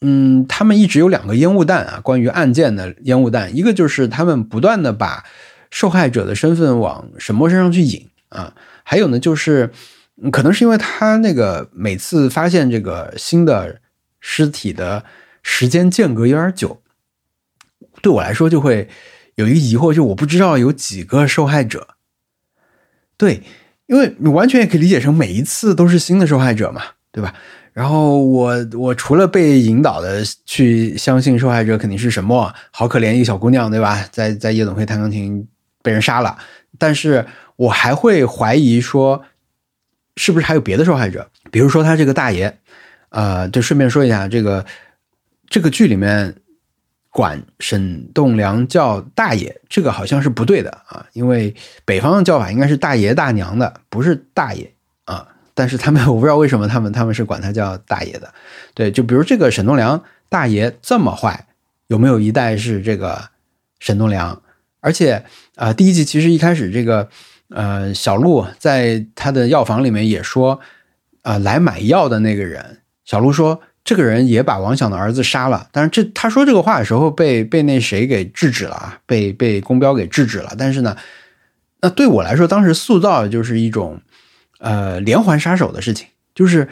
[0.00, 5.24] 嗯，他们一直有两个烟雾弹啊，关于案件的烟雾弹，一个就是他们不断的把
[5.70, 9.70] 受害者的身份往沈墨身上去引啊，还有呢就是。
[10.32, 13.80] 可能是因为他那个每次发现这个新的
[14.18, 15.04] 尸体的
[15.44, 16.82] 时间间隔有点久，
[18.02, 18.88] 对我来说就会
[19.36, 21.86] 有一个疑惑，就我不知道有几个受害者。
[23.16, 23.42] 对，
[23.86, 27.32] 因为你完全也可以理解成每一次都是新的受害者嘛，对吧？
[27.72, 34.04] 然后我我除了被引导的去相信受害者肯定是沈墨，好可怜一个小姑娘，对吧？
[34.10, 35.46] 在在夜总会弹钢琴
[35.80, 36.36] 被人杀了，
[36.76, 39.22] 但是我还会怀疑说。
[40.18, 41.30] 是不是还有别的受害者？
[41.52, 42.58] 比如说他这个大爷，
[43.10, 44.66] 呃，就顺便说一下，这个
[45.48, 46.34] 这个剧里面
[47.08, 51.54] 管沈栋梁叫大爷，这个好像是不对的啊，因为
[51.84, 55.28] 北方的叫法应该是大爷大娘的，不是大爷啊。
[55.54, 58.34] 但是他们 我不知道为什么他们他们是管他叫大爷的。
[58.74, 61.46] 对，就比如这个沈栋梁大爷这么坏，
[61.86, 63.30] 有没有一代是这个
[63.78, 64.42] 沈栋梁？
[64.80, 67.08] 而且啊，第一集其实一开始这个。
[67.50, 70.60] 呃，小陆在他的药房里面也说，
[71.22, 75.68] 啊，来买药的那个人，小陆说，这个人也把王想的儿子杀了。
[75.72, 80.54] 但是这他说这个话的时候，被被那谁给制止了，被被公标给制止了。
[80.58, 80.94] 但是呢，
[81.80, 84.00] 那对我来说，当时塑造的就是一种，
[84.58, 86.68] 呃，连环杀手的事情，就是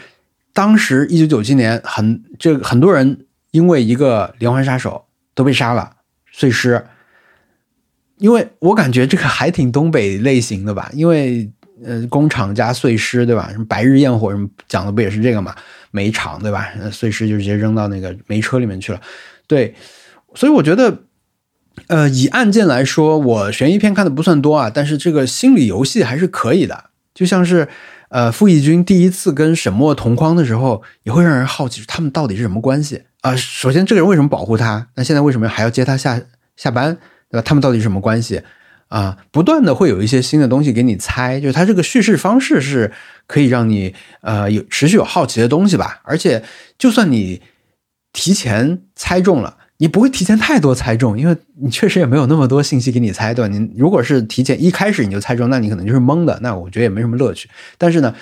[0.52, 5.92] 当时一九九七年，很这很多人因为一个连环杀手都被杀了，
[6.30, 6.86] 碎尸。
[8.18, 11.50] 因为我感觉这个还挺东北类型的吧，因为
[11.84, 13.50] 呃，工厂加碎尸，对吧？
[13.52, 15.54] 什么白日焰火什么讲的不也是这个嘛？
[15.90, 16.66] 煤厂对吧？
[16.90, 19.00] 碎尸就直接扔到那个煤车里面去了。
[19.46, 19.74] 对，
[20.34, 21.02] 所以我觉得，
[21.88, 26.84] 呃，以案件来说，我悬疑片看的不算多啊，但是这个心理游戏还是可以的。
[27.14, 27.68] 就像是
[28.08, 33.36] 呃，傅义军第一次跟沈墨同框的时候，也会让人好奇他们到底是什么关系啊？
[33.36, 34.88] 首先，这个人为什么保护他？
[34.94, 36.20] 那现在为什么还要接他下
[36.56, 36.96] 下班？
[37.30, 37.42] 对吧？
[37.44, 38.42] 他们到底是什么关系
[38.88, 39.16] 啊？
[39.30, 42.92] 不断的会有一些新的东西给你猜，就是它这个叙事方式是
[43.26, 46.00] 可以让你呃有持续有好奇的东西吧。
[46.04, 46.42] 而且，
[46.78, 47.42] 就算你
[48.12, 53.48] 提前猜中了，你不会提前太多猜中，因为你确实也没有那么多信息给你猜，对吧？
[53.48, 57.50] 你如果是提前一开始你就猜中，那你可能就是懵的，那我觉得也没什么乐趣。
[57.76, 58.14] 但是呢，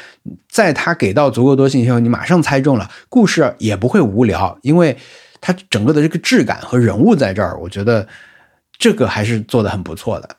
[0.49, 4.97] 在他给到足够多信息后，你马上猜中了，故事也不会无聊，因为
[5.43, 8.09] 它整个的这个质感和人物在这儿，我觉得。
[8.79, 10.37] 这个还是做的很不错的。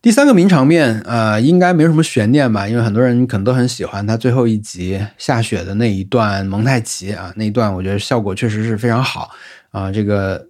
[0.00, 2.66] 第三个名场面，呃，应该没有什么悬念吧？
[2.66, 9.30] 因为很多人可能都很喜欢他最后一集下雪的那一段蒙太奇啊，那一段我觉得效果确实是非常好
[9.70, 9.92] 啊。
[9.92, 10.48] 这个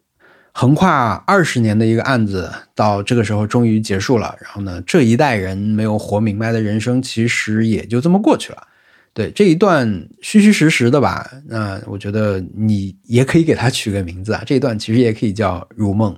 [0.52, 4.34] 横跨二十年的一个案子，到这个时候终于结束了。
[4.40, 8.62] 然后呢，这一代人没有活明白的人生，其实也就这么过去了。
[9.14, 14.42] 对这一段虚虚实实的吧，那我觉得你也可以给他取个名字啊。
[14.46, 16.14] 这一段其实也可以叫《如梦》，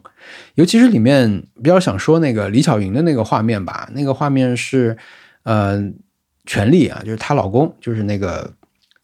[0.55, 3.91] 尤其是里面比较想说那个李巧云的那个画面吧。
[3.93, 4.97] 那个画面是，
[5.43, 5.83] 呃，
[6.47, 8.49] 权力啊，就是她老公，就是那个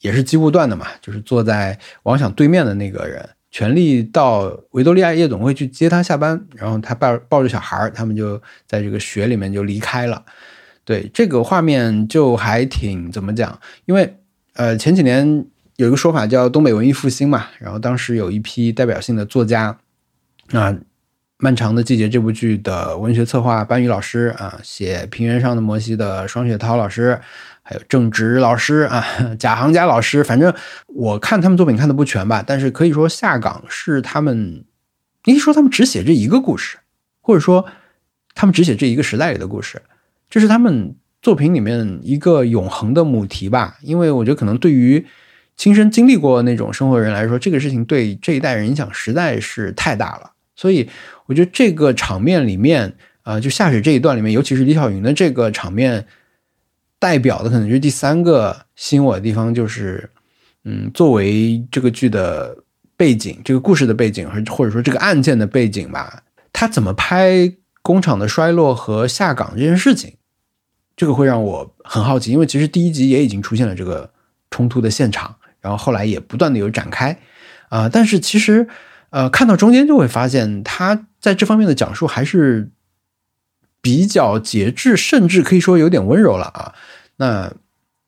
[0.01, 10.25] 也是机务段的嘛，就是坐在王想对面的那个人，权力到维多利亚夜总会去接她下班，然后他抱抱着小孩他们就在这个雪里面就离开了。
[10.85, 13.61] 对这个画面就还挺怎么讲？
[13.85, 14.17] 因为
[14.55, 15.45] 呃前几年
[15.77, 19.79] 有一个说法叫东北文艺复兴嘛，然后当时有一批代表性的作家
[20.53, 20.73] 啊，
[21.39, 27.21] 《漫长的季节》这部剧的文学策划班宇老师啊，写《平原上的摩西》的双雪涛老师，
[27.63, 29.05] 还有郑直老师啊，
[29.39, 30.53] 贾行家老师，反正
[30.89, 34.65] 我看他们作品看的不全吧，但是可以说下岗是他们，
[35.25, 36.79] 你说他们只写这一个故事，
[37.21, 37.65] 或者说
[38.35, 39.81] 他们只写这一个时代里的故事。
[40.31, 45.05] 这是他们作品里面一个永恒的母题吧，因为我觉得可能对于
[45.57, 50.31] 亲身经历过那种生活的人来说，这个事情对这一代人影响实在是太大了。
[50.57, 50.89] 所以
[51.27, 56.07] 我觉得这个场面里面，呃，就下雪这一段里面，尤其是李小云的这个场面，
[56.99, 60.09] 代表的可能就是第三个吸引我的地方，就是
[60.65, 62.57] 嗯，作为这个剧的
[62.97, 70.15] 背景，这个故事的背景，或或者说这个案件的背景吧，他怎么拍工厂的衰落和下岗这件事情，
[71.01, 74.11] 这个会让我很好奇，因为其实第一集也已经出现了这个
[74.51, 77.17] 冲突的现场，然后后来也不断的有展开，
[77.71, 78.69] 啊，但是其实。
[79.13, 82.71] 呃，看到中间就会发现，他在这方面的讲述还是
[83.81, 86.73] 比较节制，甚至可以说有点温柔了啊。
[87.17, 87.53] 那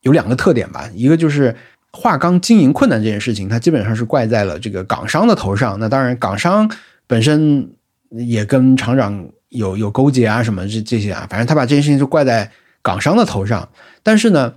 [0.02, 1.56] 有两个特点吧，一个就是
[1.90, 5.76] 化钢经营困难这件事情，它基本上是怪在了这个港商的头上。
[5.80, 6.70] 那当然，港商
[7.08, 7.72] 本身
[8.10, 12.48] 也跟厂长有有勾结啊，什么这这些啊，反正他把这件事情就怪在
[12.82, 13.68] 港商的头上。
[14.02, 14.54] 但是呢，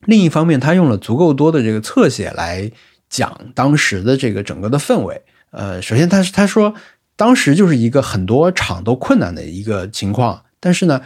[0.00, 2.70] 另一方面，他用了足够多的这个侧写来
[3.08, 5.22] 讲当时的这个整个的氛围。
[5.50, 6.74] 呃，首先他他说，
[7.14, 11.02] 当时就是一个很多厂都困难的一个情况，但是呢，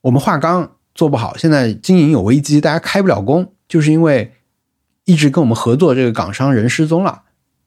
[0.00, 4.32] 我们化钢做不好，现在经营有危机，大家开不了工，就是因为
[5.04, 7.22] 一直跟我们合作这个港商人失踪了，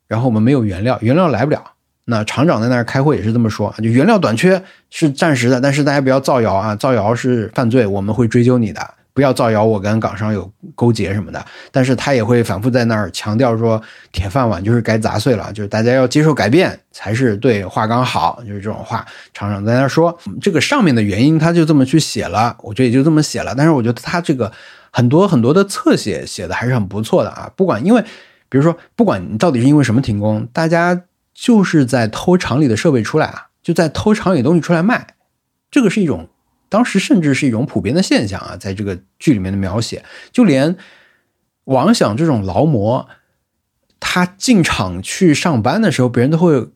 [0.07, 1.74] 然后我们没有原料，原料来不了。
[2.05, 8.81] 那厂长在那儿开会也是这么说，就原料短缺是暂时的，但是大家不要造谣啊，造谣是犯罪，我们会追究你的。
[9.13, 11.43] 不要造谣，我跟港商有勾结什么的。
[11.71, 20.15] 但是他也会反复在那儿强调说，铁饭碗就是该砸碎了，就是大家要接受改变才是对华钢好，就是这种话厂长在那儿说。
[20.41, 23.55] 这个上面的原因他就这么去写了，我觉得也就这么写了。
[23.55, 24.51] 但是我觉得他这个
[24.91, 27.49] 很多很多的侧写写的还是很不错的啊。
[27.55, 28.01] 不管因为，
[28.49, 31.01] 比如说，不管你到底是因为什么停工，大家
[31.35, 35.15] 就是在偷厂里的设备出来啊，就在偷厂里东西出来卖，
[35.69, 36.29] 这个是一种。
[36.67, 40.75] 当时甚至是一种普遍的现象啊，在这个剧里面的描写，就连
[41.65, 43.07] 王想这种劳模，
[43.99, 46.69] 他进厂去上班的时候，别人都会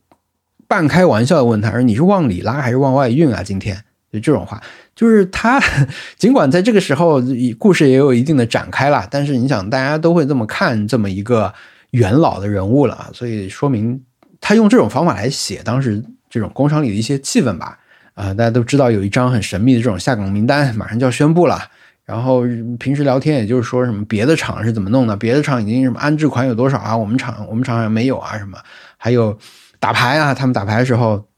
[0.68, 4.62] 半开玩笑的问他说：“你是往里拉还是往外运啊？”今天就这种话，
[4.96, 5.60] 就是他
[6.18, 7.22] 尽管在这个时候
[7.58, 11.54] 故事也有一定的展开了，但是你想，大家都会这么看这么一个
[11.92, 14.02] 元老的人物了，所以说明
[14.42, 17.78] 他用这种方法来写当时这种工厂里的一些气氛吧。
[18.14, 21.62] 啊，大家都知道有一张很神秘的这种下岗名单，马上就要宣布了。
[22.06, 22.42] 然后
[22.80, 28.58] 平时聊天，也就是说什么别的厂是怎么弄的，别的厂已经什么安置款有多少啊，我们厂我们厂上没有啊，什么
[28.98, 29.38] 还有
[29.80, 31.29] 打牌啊，他们打牌的时候。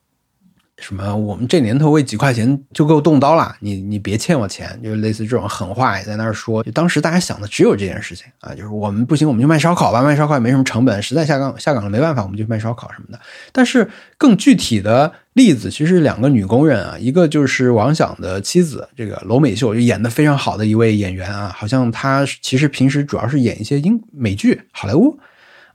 [0.81, 1.15] 什么？
[1.15, 6.63] 我们这年头为几块钱就够动刀了，你你别欠我钱，就类似这种狠话也在那儿说。
[6.63, 13.19] 就当时大家想的只有这件事情啊，就是我们不行，我们就卖烧烤吧，卖烧烤也没什么成本，实在下岗下岗了没办法，我们就卖烧烤什么的。
[13.51, 25.19] 但是更具体的例子，其实两个女工人啊，一个就是王想的妻子，这个娄美秀，就演的非常好的一位演员啊，好像她其实平时主要是演一些英美剧、好莱坞。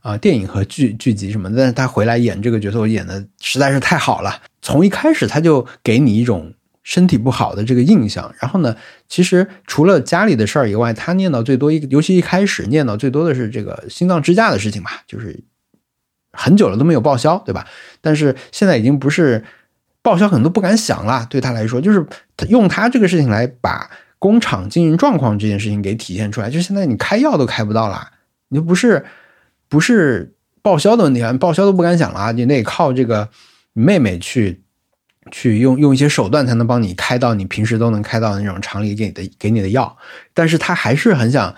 [0.01, 4.39] 啊，电影和剧剧集什么，但是他回来演这个角色，我演的实在是太好了。
[4.67, 6.53] 从一开始他就给你一种
[6.83, 8.33] 身体不好的这个印象。
[8.39, 8.75] 然后呢，
[9.07, 15.41] 其实除了家里的事儿以外，他念叨最多一，尤其一开始念叨最多的是这个心脏支架的事情吧，就是
[16.33, 17.65] 很久了都没有报销，对吧？
[18.01, 19.45] 但是现在已经不是
[20.01, 21.25] 报销，可能都不敢想了。
[21.29, 22.05] 对他来说，就是
[22.49, 26.49] 用他这个事情来把工厂经营状况这件事情给体现出来。
[26.49, 28.09] 就现在你开药都开不到了，
[28.49, 29.05] 你就不是。
[29.69, 32.31] 不是报销的问题啊，报销都不敢想了啊！
[32.31, 33.27] 你得靠这个
[33.79, 34.63] 妹妹去
[35.31, 39.95] 去用用一些手段才能帮你开到你平时都能开到的那种厂里给你的给你的药，
[40.33, 41.53] 但是他还是很想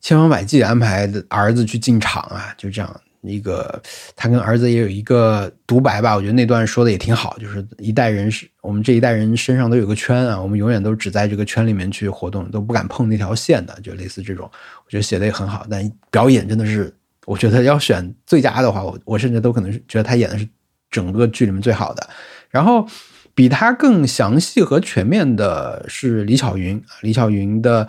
[0.00, 2.54] 千方百计安排儿子去进厂啊！
[2.56, 3.82] 就这样一个，
[4.16, 14.50] 他跟儿子也有一个独白吧，我觉得那段说的也挺好，就是一代人是我们这一代人身上都有个圈啊，我们永远都只在这个圈里面去活动，都不敢碰那条线的，就类似这种，
[14.86, 16.94] 我觉得写的也很好，但表演真的是。
[17.26, 20.48] 我觉得要选最佳的话，我我甚至都可能是觉得他演的是
[20.90, 22.08] 整个剧里面最好的。
[22.50, 22.88] 然后
[23.34, 27.88] 比他更详细和全面的是李巧云，李巧云的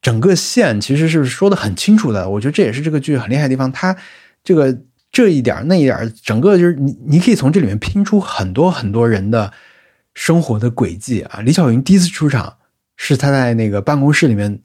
[0.00, 2.28] 整个线其实是说的很清楚的。
[2.28, 3.70] 我觉得这也是这个剧很厉害的地方。
[3.70, 3.96] 他
[4.42, 4.76] 这个
[5.10, 9.52] 这一点那一点，整个就是你你可以从这里面拼出很多很多人的
[10.14, 11.40] 生活的轨迹啊。
[11.40, 12.56] 李巧云第一次出场
[12.96, 14.60] 是他在那个办公室里面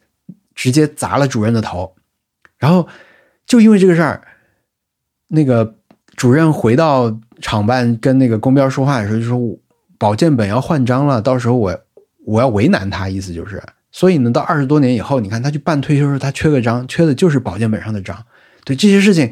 [0.55, 1.95] 直接砸了主任的头，
[2.57, 2.87] 然后。
[3.47, 4.27] 就因为这个事儿，
[5.29, 5.76] 那个
[6.17, 9.39] 主任回到厂办跟那个工标说话的时候，就说
[9.97, 11.79] 保健本要换章了，到时候我
[12.25, 18.17] 我要为难他，意思就是，所以呢，到二十多年以后，你看他去办退休时，候，他缺个章，缺的就是保健本上的章。
[18.65, 19.31] 对这些事情，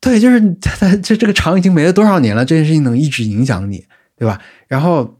[0.00, 3.84] 对，就是他这这个厂已经没了多少年了，这件事情能一直影响你，
[4.16, 4.40] 对吧？
[4.66, 5.18] 然后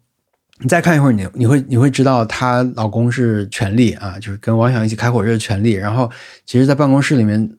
[0.61, 5.73] 你再看一会儿，你你会你会知道她老公是权力啊，就是跟王想一起开火车的权力。
[5.73, 6.11] 然后，
[6.47, 7.51] 其实，在办公室里面，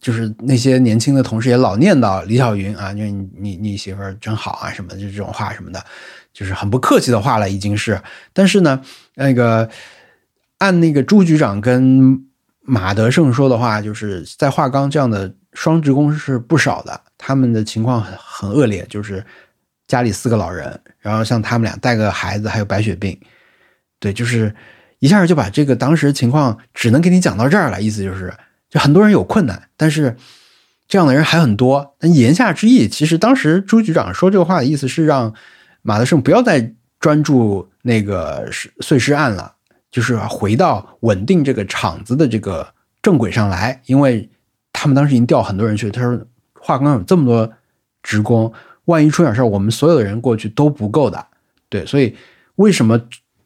[0.00, 5.84] 就是那些年轻的同事也老念叨李小云啊，就你你你媳妇儿真好啊什么的，就这种话什么的，
[6.32, 8.00] 就是很不客气的话了，已经是。
[8.32, 8.80] 但是呢，
[9.14, 9.68] 那个
[10.58, 12.24] 按那个朱局长跟
[12.60, 19.24] 马德胜说的话，就是在华钢这样的双职工是不少的，他们的情况很很恶劣，就是
[19.86, 20.78] 家里四个老人。
[21.00, 23.18] 然后像他们俩带个孩子，还有白血病，
[23.98, 24.54] 对，就是
[24.98, 27.80] 一下就把这个当时情况只能给你讲到这儿了。
[27.80, 28.32] 意思就是，
[28.70, 30.16] 就很多人有困难，但是
[30.86, 31.94] 这样的人还很多。
[32.00, 35.32] 那言下之意，其实当时朱局长说这个话的意思是让
[35.82, 38.48] 马德胜不要再专注那个
[38.80, 39.54] 碎尸案了，
[39.90, 42.66] 就是回到稳定这个厂子的这个
[43.02, 43.80] 正轨上来。
[43.86, 44.28] 因为
[44.72, 46.18] 他们当时已经调很多人去，他说
[46.54, 47.52] 华钢有这么多
[48.02, 48.52] 职工。
[48.86, 51.26] 万一出点事儿，我们所有的人过去都不够的，
[51.68, 52.16] 对，所以
[52.54, 52.98] 为什么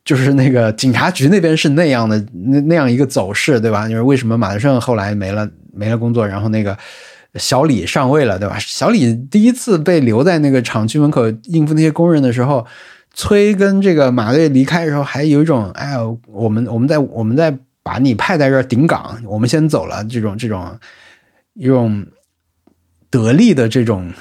[0.05, 3.89] 就是那个警察局那边是那样的那那样一个走势，对吧？
[3.89, 6.77] 就是为什么马德胜后来没了没了工作，然后那个
[7.37, 8.59] 小李上位了，对吧？
[8.59, 12.67] 小李第一次被留在那个厂区门口应付那些工人的时候，
[13.15, 20.77] 崔跟这个马队离开的时候，还有一种哎呦，我们我们在我们在把你派在这儿顶岗，我们先走了，这种这种
[21.55, 22.05] 一种
[23.09, 24.13] 得力的这种。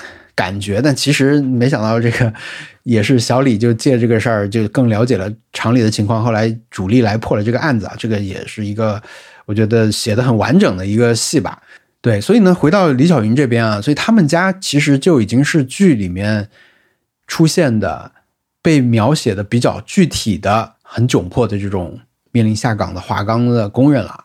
[0.41, 2.33] 感觉，但其实没想到这个
[2.81, 8.99] 也是小李就借这个事儿就更了解了厂里的情况，后来主力来破了这个案子啊，这个也是一个
[9.45, 11.61] 我觉得写的很完整的一个戏吧。
[12.01, 16.49] 对，所以呢，回到李小云这边啊，所以他们家其实就已经是剧里面
[17.27, 18.11] 出现的
[18.63, 21.99] 被描写的比较具体的、很窘迫的这种
[22.31, 24.23] 面临下岗的华钢的工人了。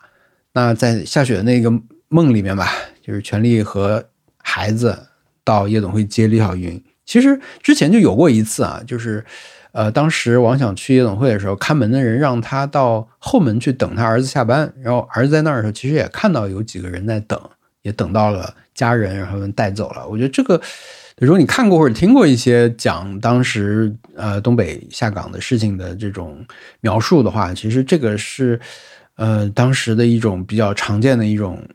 [0.53, 1.71] 那在下雪的那个
[2.07, 2.73] 梦里面吧，
[3.05, 4.03] 就是权力和
[4.41, 4.97] 孩子。
[5.47, 9.23] 到夜总会接李小云，其实之前就有过一次啊，就是，
[9.71, 17.39] 呃，当时王想去夜总会的时候，看门的人让他到后门去等他儿子下班，然后儿子在那儿的时候，其实也看到有几个人在等，
[17.81, 20.05] 也等到了家人，然后带走了。
[20.05, 20.61] 我觉得这个，
[21.19, 26.45] 如果你看过或者听过一些讲当时呃东北下岗的事情的这种
[26.81, 28.59] 描述的话，其实这个是
[29.15, 31.65] 呃当时的一种比较常见的一种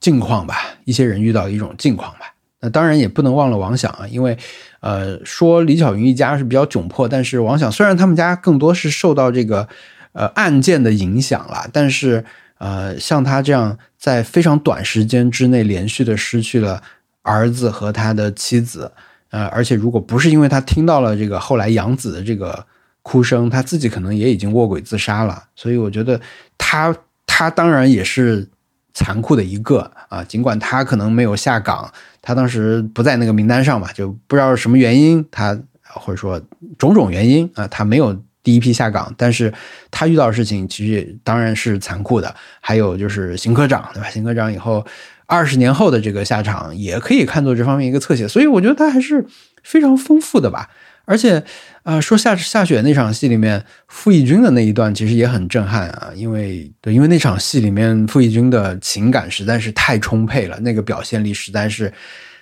[0.00, 0.56] 境况吧，
[0.86, 2.31] 一些人遇到一种境况吧。
[2.62, 4.38] 那当然也不能忘了王想啊，因为，
[4.80, 9.68] 呃，说李小云一家是比较窘迫，但是王想虽然他们家更多是受到这个，
[10.12, 12.24] 呃，案件的影响了，但是，
[12.58, 16.80] 呃，像他这样在非常短时间之内连续的失去了
[17.22, 18.92] 儿子和他的妻子，
[19.30, 22.64] 呃，而且如果不是因为他听到了这个后来养子的这个
[23.02, 26.20] 哭声，他自己可能也已经卧轨自杀了，所以我觉得
[26.56, 26.94] 他
[27.26, 28.46] 他当然也是
[28.94, 31.90] 残酷的一个啊，尽管他可能没有下岗。
[32.20, 36.40] 他当时不在那个名单上嘛，就不知道什么原因，他或者说
[36.78, 39.12] 种种原因啊，他没有第一批下岗。
[39.16, 39.52] 但是
[39.90, 42.34] 他遇到的事情其实当然是残酷的。
[42.60, 44.08] 还有就是邢科长，对吧？
[44.08, 44.86] 邢科长以后
[45.26, 48.28] 二十年后的这个下场也可以看作这方面一个侧写。
[48.28, 49.26] 所以我觉得他还是
[49.64, 50.70] 非常丰富的吧。
[51.04, 51.42] 而且，
[51.84, 61.92] 呃，说下下雪那场戏里面，傅艺军的那一段其实也很震撼啊，因为对，因为那场戏里面傅艺军的情感实在是太充沛了，那个表现力实在是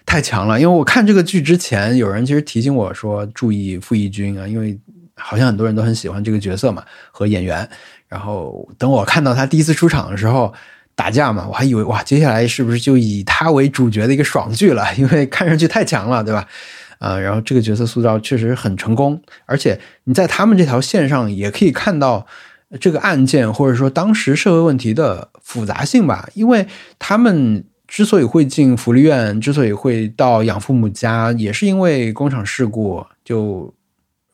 [0.04, 0.60] 太强了。
[0.60, 4.78] 因为我看这个剧之前，有人其实提醒我说注意傅艺军啊，因为
[5.14, 7.66] 好像很多人都很喜欢这个角色嘛和演员。
[8.08, 10.52] 然后等我看到他第一次出场的时候
[10.94, 14.84] 打架嘛，我还以为哇，接下来是不是就以他为主角的一个爽剧了？
[14.96, 16.46] 因为看上去太强了，对吧？
[17.00, 22.26] 啊，然后这个角色塑造确实很成功，而且你在他们这条线上也可以看到
[22.78, 26.28] 这个案件或者说当时社会问题的复杂性吧。
[26.34, 26.66] 因为
[26.98, 33.72] 他们之所以会进福利院，之所以会到养父母家，也是因为工厂事故，就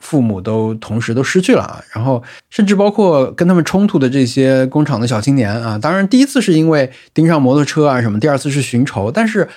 [0.01, 9.49] 父母都同时都失去了啊，然后甚至包括跟他们冲突的这些工厂的小青年啊，当然第一次是因为盯上摩托车啊什么，第二次是寻仇，但是。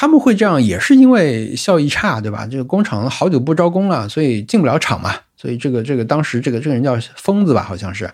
[0.00, 2.46] 他们会这样，也是因为效益差，对吧？
[2.48, 5.12] 这个工厂好久不招工了，所以进不了厂嘛。
[5.36, 8.08] 所以这个这个当时这个这个人叫疯子吧，好像是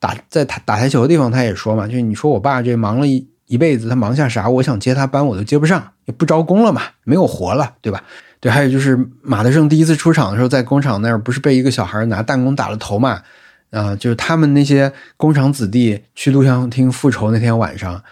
[0.00, 4.48] 打在打打台球的地方，他也说嘛，就是你说我爸这忙了一一辈子，他忙下啥？
[4.48, 8.02] 我想接他班，我都接不上，也不招工了嘛，没有活了，对吧？
[8.40, 13.22] 对，还有就是马德胜第一次出场的时候，在工厂那儿不是被一个小孩拿弹弓打了头嘛？
[13.70, 18.02] 啊，就是他们那些工厂子弟去录像厅复仇那天晚上。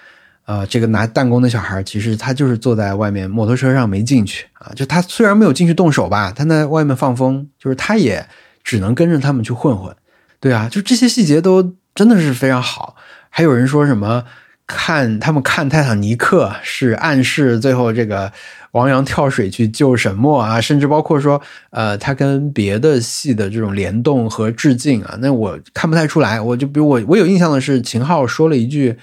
[0.46, 4.70] 啊，这个拿弹弓的小孩，其实他就是坐在外面摩托车上没进去啊。
[4.76, 8.24] 就他虽然没有进去动手吧，他在外面放风，就是他也
[8.62, 9.92] 只能跟着他们去混混。
[10.38, 12.94] 对啊，就这些细节都真的是非常好。
[13.28, 14.22] 还有人说什么
[14.68, 18.32] 看他们看泰坦尼克是暗示最后这个
[18.70, 26.40] 王阳跳水去救沈墨啊，甚至包括说呃他跟别的戏的这种联动和致敬啊，那我看不太出来。
[26.40, 28.96] 我就比如我我有印象的是秦昊说了一句。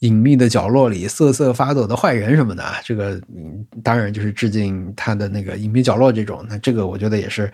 [0.00, 6.44] 隐秘的角落里瑟瑟发抖的坏人什么的啊，这个嗯当然就是致敬他的那个隐秘角落这种。
[6.48, 7.50] 那这个我觉得也是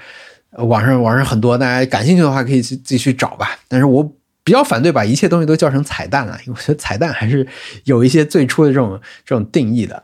[0.52, 3.58] 网上网上很多，大家感兴趣的话可以去自己去找吧。
[3.68, 4.02] 但是我
[4.42, 7.46] 比较反对把一切东西都叫成彩蛋了，因为我觉得彩蛋还是
[7.84, 10.02] 有一些最初的这种这种定义的。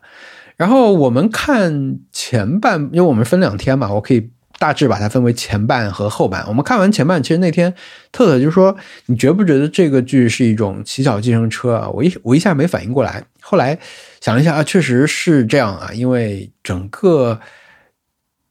[0.57, 4.31] 然后我们看前半，因为我们分两天嘛，我可以。
[4.63, 6.45] 大致把它分为前半和后半。
[6.47, 7.75] 我们看完前半，其实那天
[8.13, 13.77] 特特就说：“你觉不觉得这个剧是一种乞巧计程车啊？”我一我一下没反应过来，后来
[14.21, 17.41] 想了一下啊，确实是这样啊，因为整个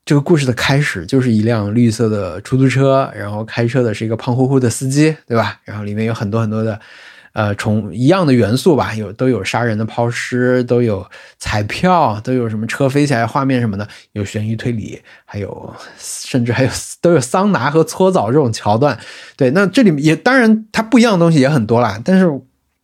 [0.04, 5.62] 这个故事的开始就是一辆绿色的出租车，然后开车的是一个胖乎乎的司机，对吧？
[5.64, 6.78] 然后里面有很多很多的。
[7.34, 11.06] 呃，从一样的元素吧，有都有杀人的抛尸，都有
[11.40, 16.70] 彩票，都有什么车飞起来画面什么的，有悬疑推理，还有甚至还有
[17.00, 19.00] 都有桑拿和搓澡这种桥段。
[19.38, 22.28] 对，那这里面也当然它不一样的东西也很多啦，但是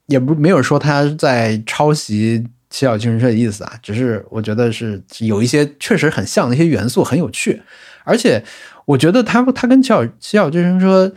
[0.05, 2.39] 也不没有说它在抄袭
[2.69, 7.61] 《七小精神车》的意思啊，只是我觉得是有一些确实很像的一些元素很有趣，
[8.05, 8.41] 而且
[8.85, 11.07] 我觉得它它跟《七小七小精神车》。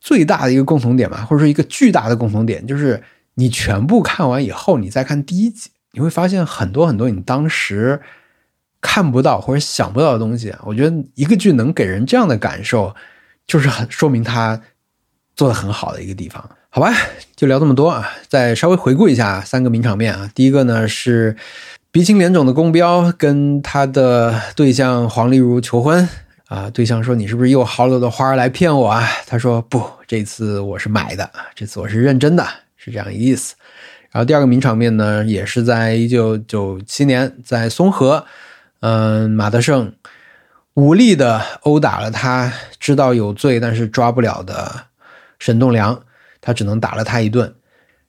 [0.00, 3.02] 最大的一个共同点吧，或者说一个巨大的共同点，就是
[3.34, 8.00] 你全部看完以后，你再看第一集，你会发现很多很多你当时
[8.80, 10.54] 看不到或者想不到的东西。
[10.64, 12.94] 我觉得一个剧能给人这样的感受，
[13.46, 14.60] 就是很说明它
[15.36, 16.48] 做的很好的一个地方。
[16.70, 16.94] 好吧，
[17.34, 18.08] 就聊这么多啊！
[18.28, 20.30] 再稍微回顾一下三个名场面啊。
[20.34, 21.36] 第一个呢是
[21.90, 26.08] 鼻青脸肿的宫彪跟他的对象黄丽如求婚。
[26.50, 32.44] 啊，对象说：“你是不是又薅了的花来骗我啊？”他说：“不，这次我是买的，这次我是认真的，
[32.76, 33.54] 是这样一个意思。”
[34.10, 38.26] 然后第二个名场面呢，也是在一九九七年，在松河，
[38.80, 39.92] 嗯，马德胜
[40.74, 44.86] 武力的殴打了他知道有罪但是抓不了的
[45.38, 46.02] 沈栋梁，
[46.40, 47.54] 他只能打了他一顿。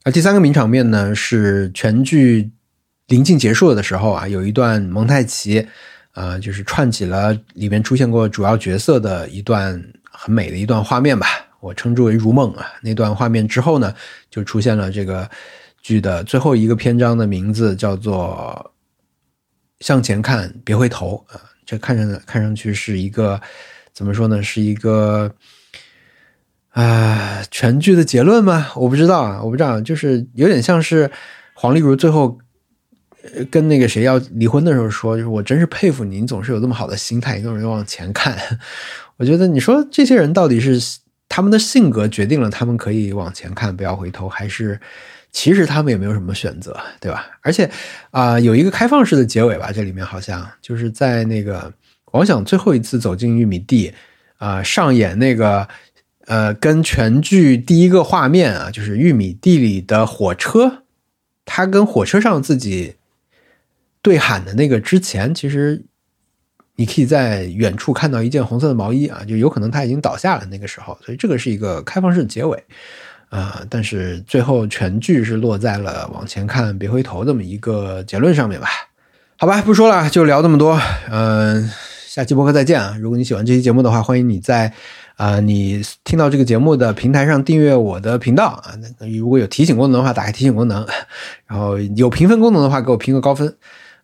[0.04, 2.50] 而第三个名场面呢，是全剧
[3.06, 5.68] 临近结束的时候啊，有一段蒙太奇。
[6.14, 11.26] 啊，就是串起了里面出现过主要角色的一段很美的一段画面吧，
[11.62, 12.68] 我称之为如梦啊。
[12.82, 13.96] 那段画面之后呢，
[14.30, 15.30] 就出现了这个
[15.82, 18.74] 剧的最后一个篇章的名字叫做
[19.80, 21.40] “向前看，别回头”啊。
[21.66, 23.40] 这看上看上去是一个
[23.94, 24.44] 怎么说呢？
[24.44, 25.34] 是一个
[26.72, 28.70] 啊全剧的结论吗？
[28.76, 31.10] 我不知道啊，我不知道，就是有点像是
[31.54, 32.38] 黄丽茹最后。
[33.52, 38.36] 跟那个谁要离婚的时候说，就是我真是佩服你，你总是有这么好的心态，总是往前看。
[39.18, 41.00] 我觉得你说这些人到底是
[41.30, 44.80] 他们的性格决定了他们可以往前看，不要回头，还是
[45.32, 47.28] 其实他们也没有什么选择，对吧？
[47.42, 47.70] 而且
[48.10, 51.72] 啊，有一个开放式的结尾吧，这里面好像就是在那个
[52.14, 53.94] 王想最后一次走进玉米地
[54.38, 55.68] 啊，上演那个
[56.26, 60.84] 呃，跟全剧第一个画面啊，就是玉米地里的火车，
[61.46, 62.96] 他跟火车上自己。
[64.02, 65.86] 对喊的那个之前，其实
[66.76, 72.64] 你可以在远处看到一件红色的毛衣啊，就有可能他已经倒下了那个时候，所以这个是一个开放式结尾
[73.30, 73.62] 啊。
[73.70, 78.68] 但是最后全剧是落在了往前看别回头这么一个结论上面吧？
[79.38, 80.80] 好吧，不说了，就聊这么多。
[81.10, 81.70] 嗯，
[82.08, 82.98] 下期播客再见啊！
[83.00, 84.74] 如果你喜欢这期节目的话，欢迎你在
[85.16, 88.74] 啊你听到这个节目的平台上订阅我的频道啊。
[89.00, 90.84] 那如果有提醒功能的话，打开提醒功能；
[91.48, 93.56] 然后有评分功能的话，给我评个高分。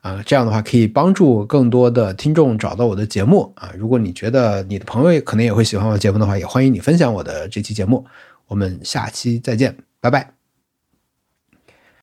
[0.08, 3.72] 啊，这样的话可以帮助更多的听众找到我的节目啊！
[3.78, 8.06] 如果你觉得你的朋友可能也会喜欢我节目的话，也欢迎你分享我的这期节目。
[8.48, 10.37] 我们下期再见，拜拜。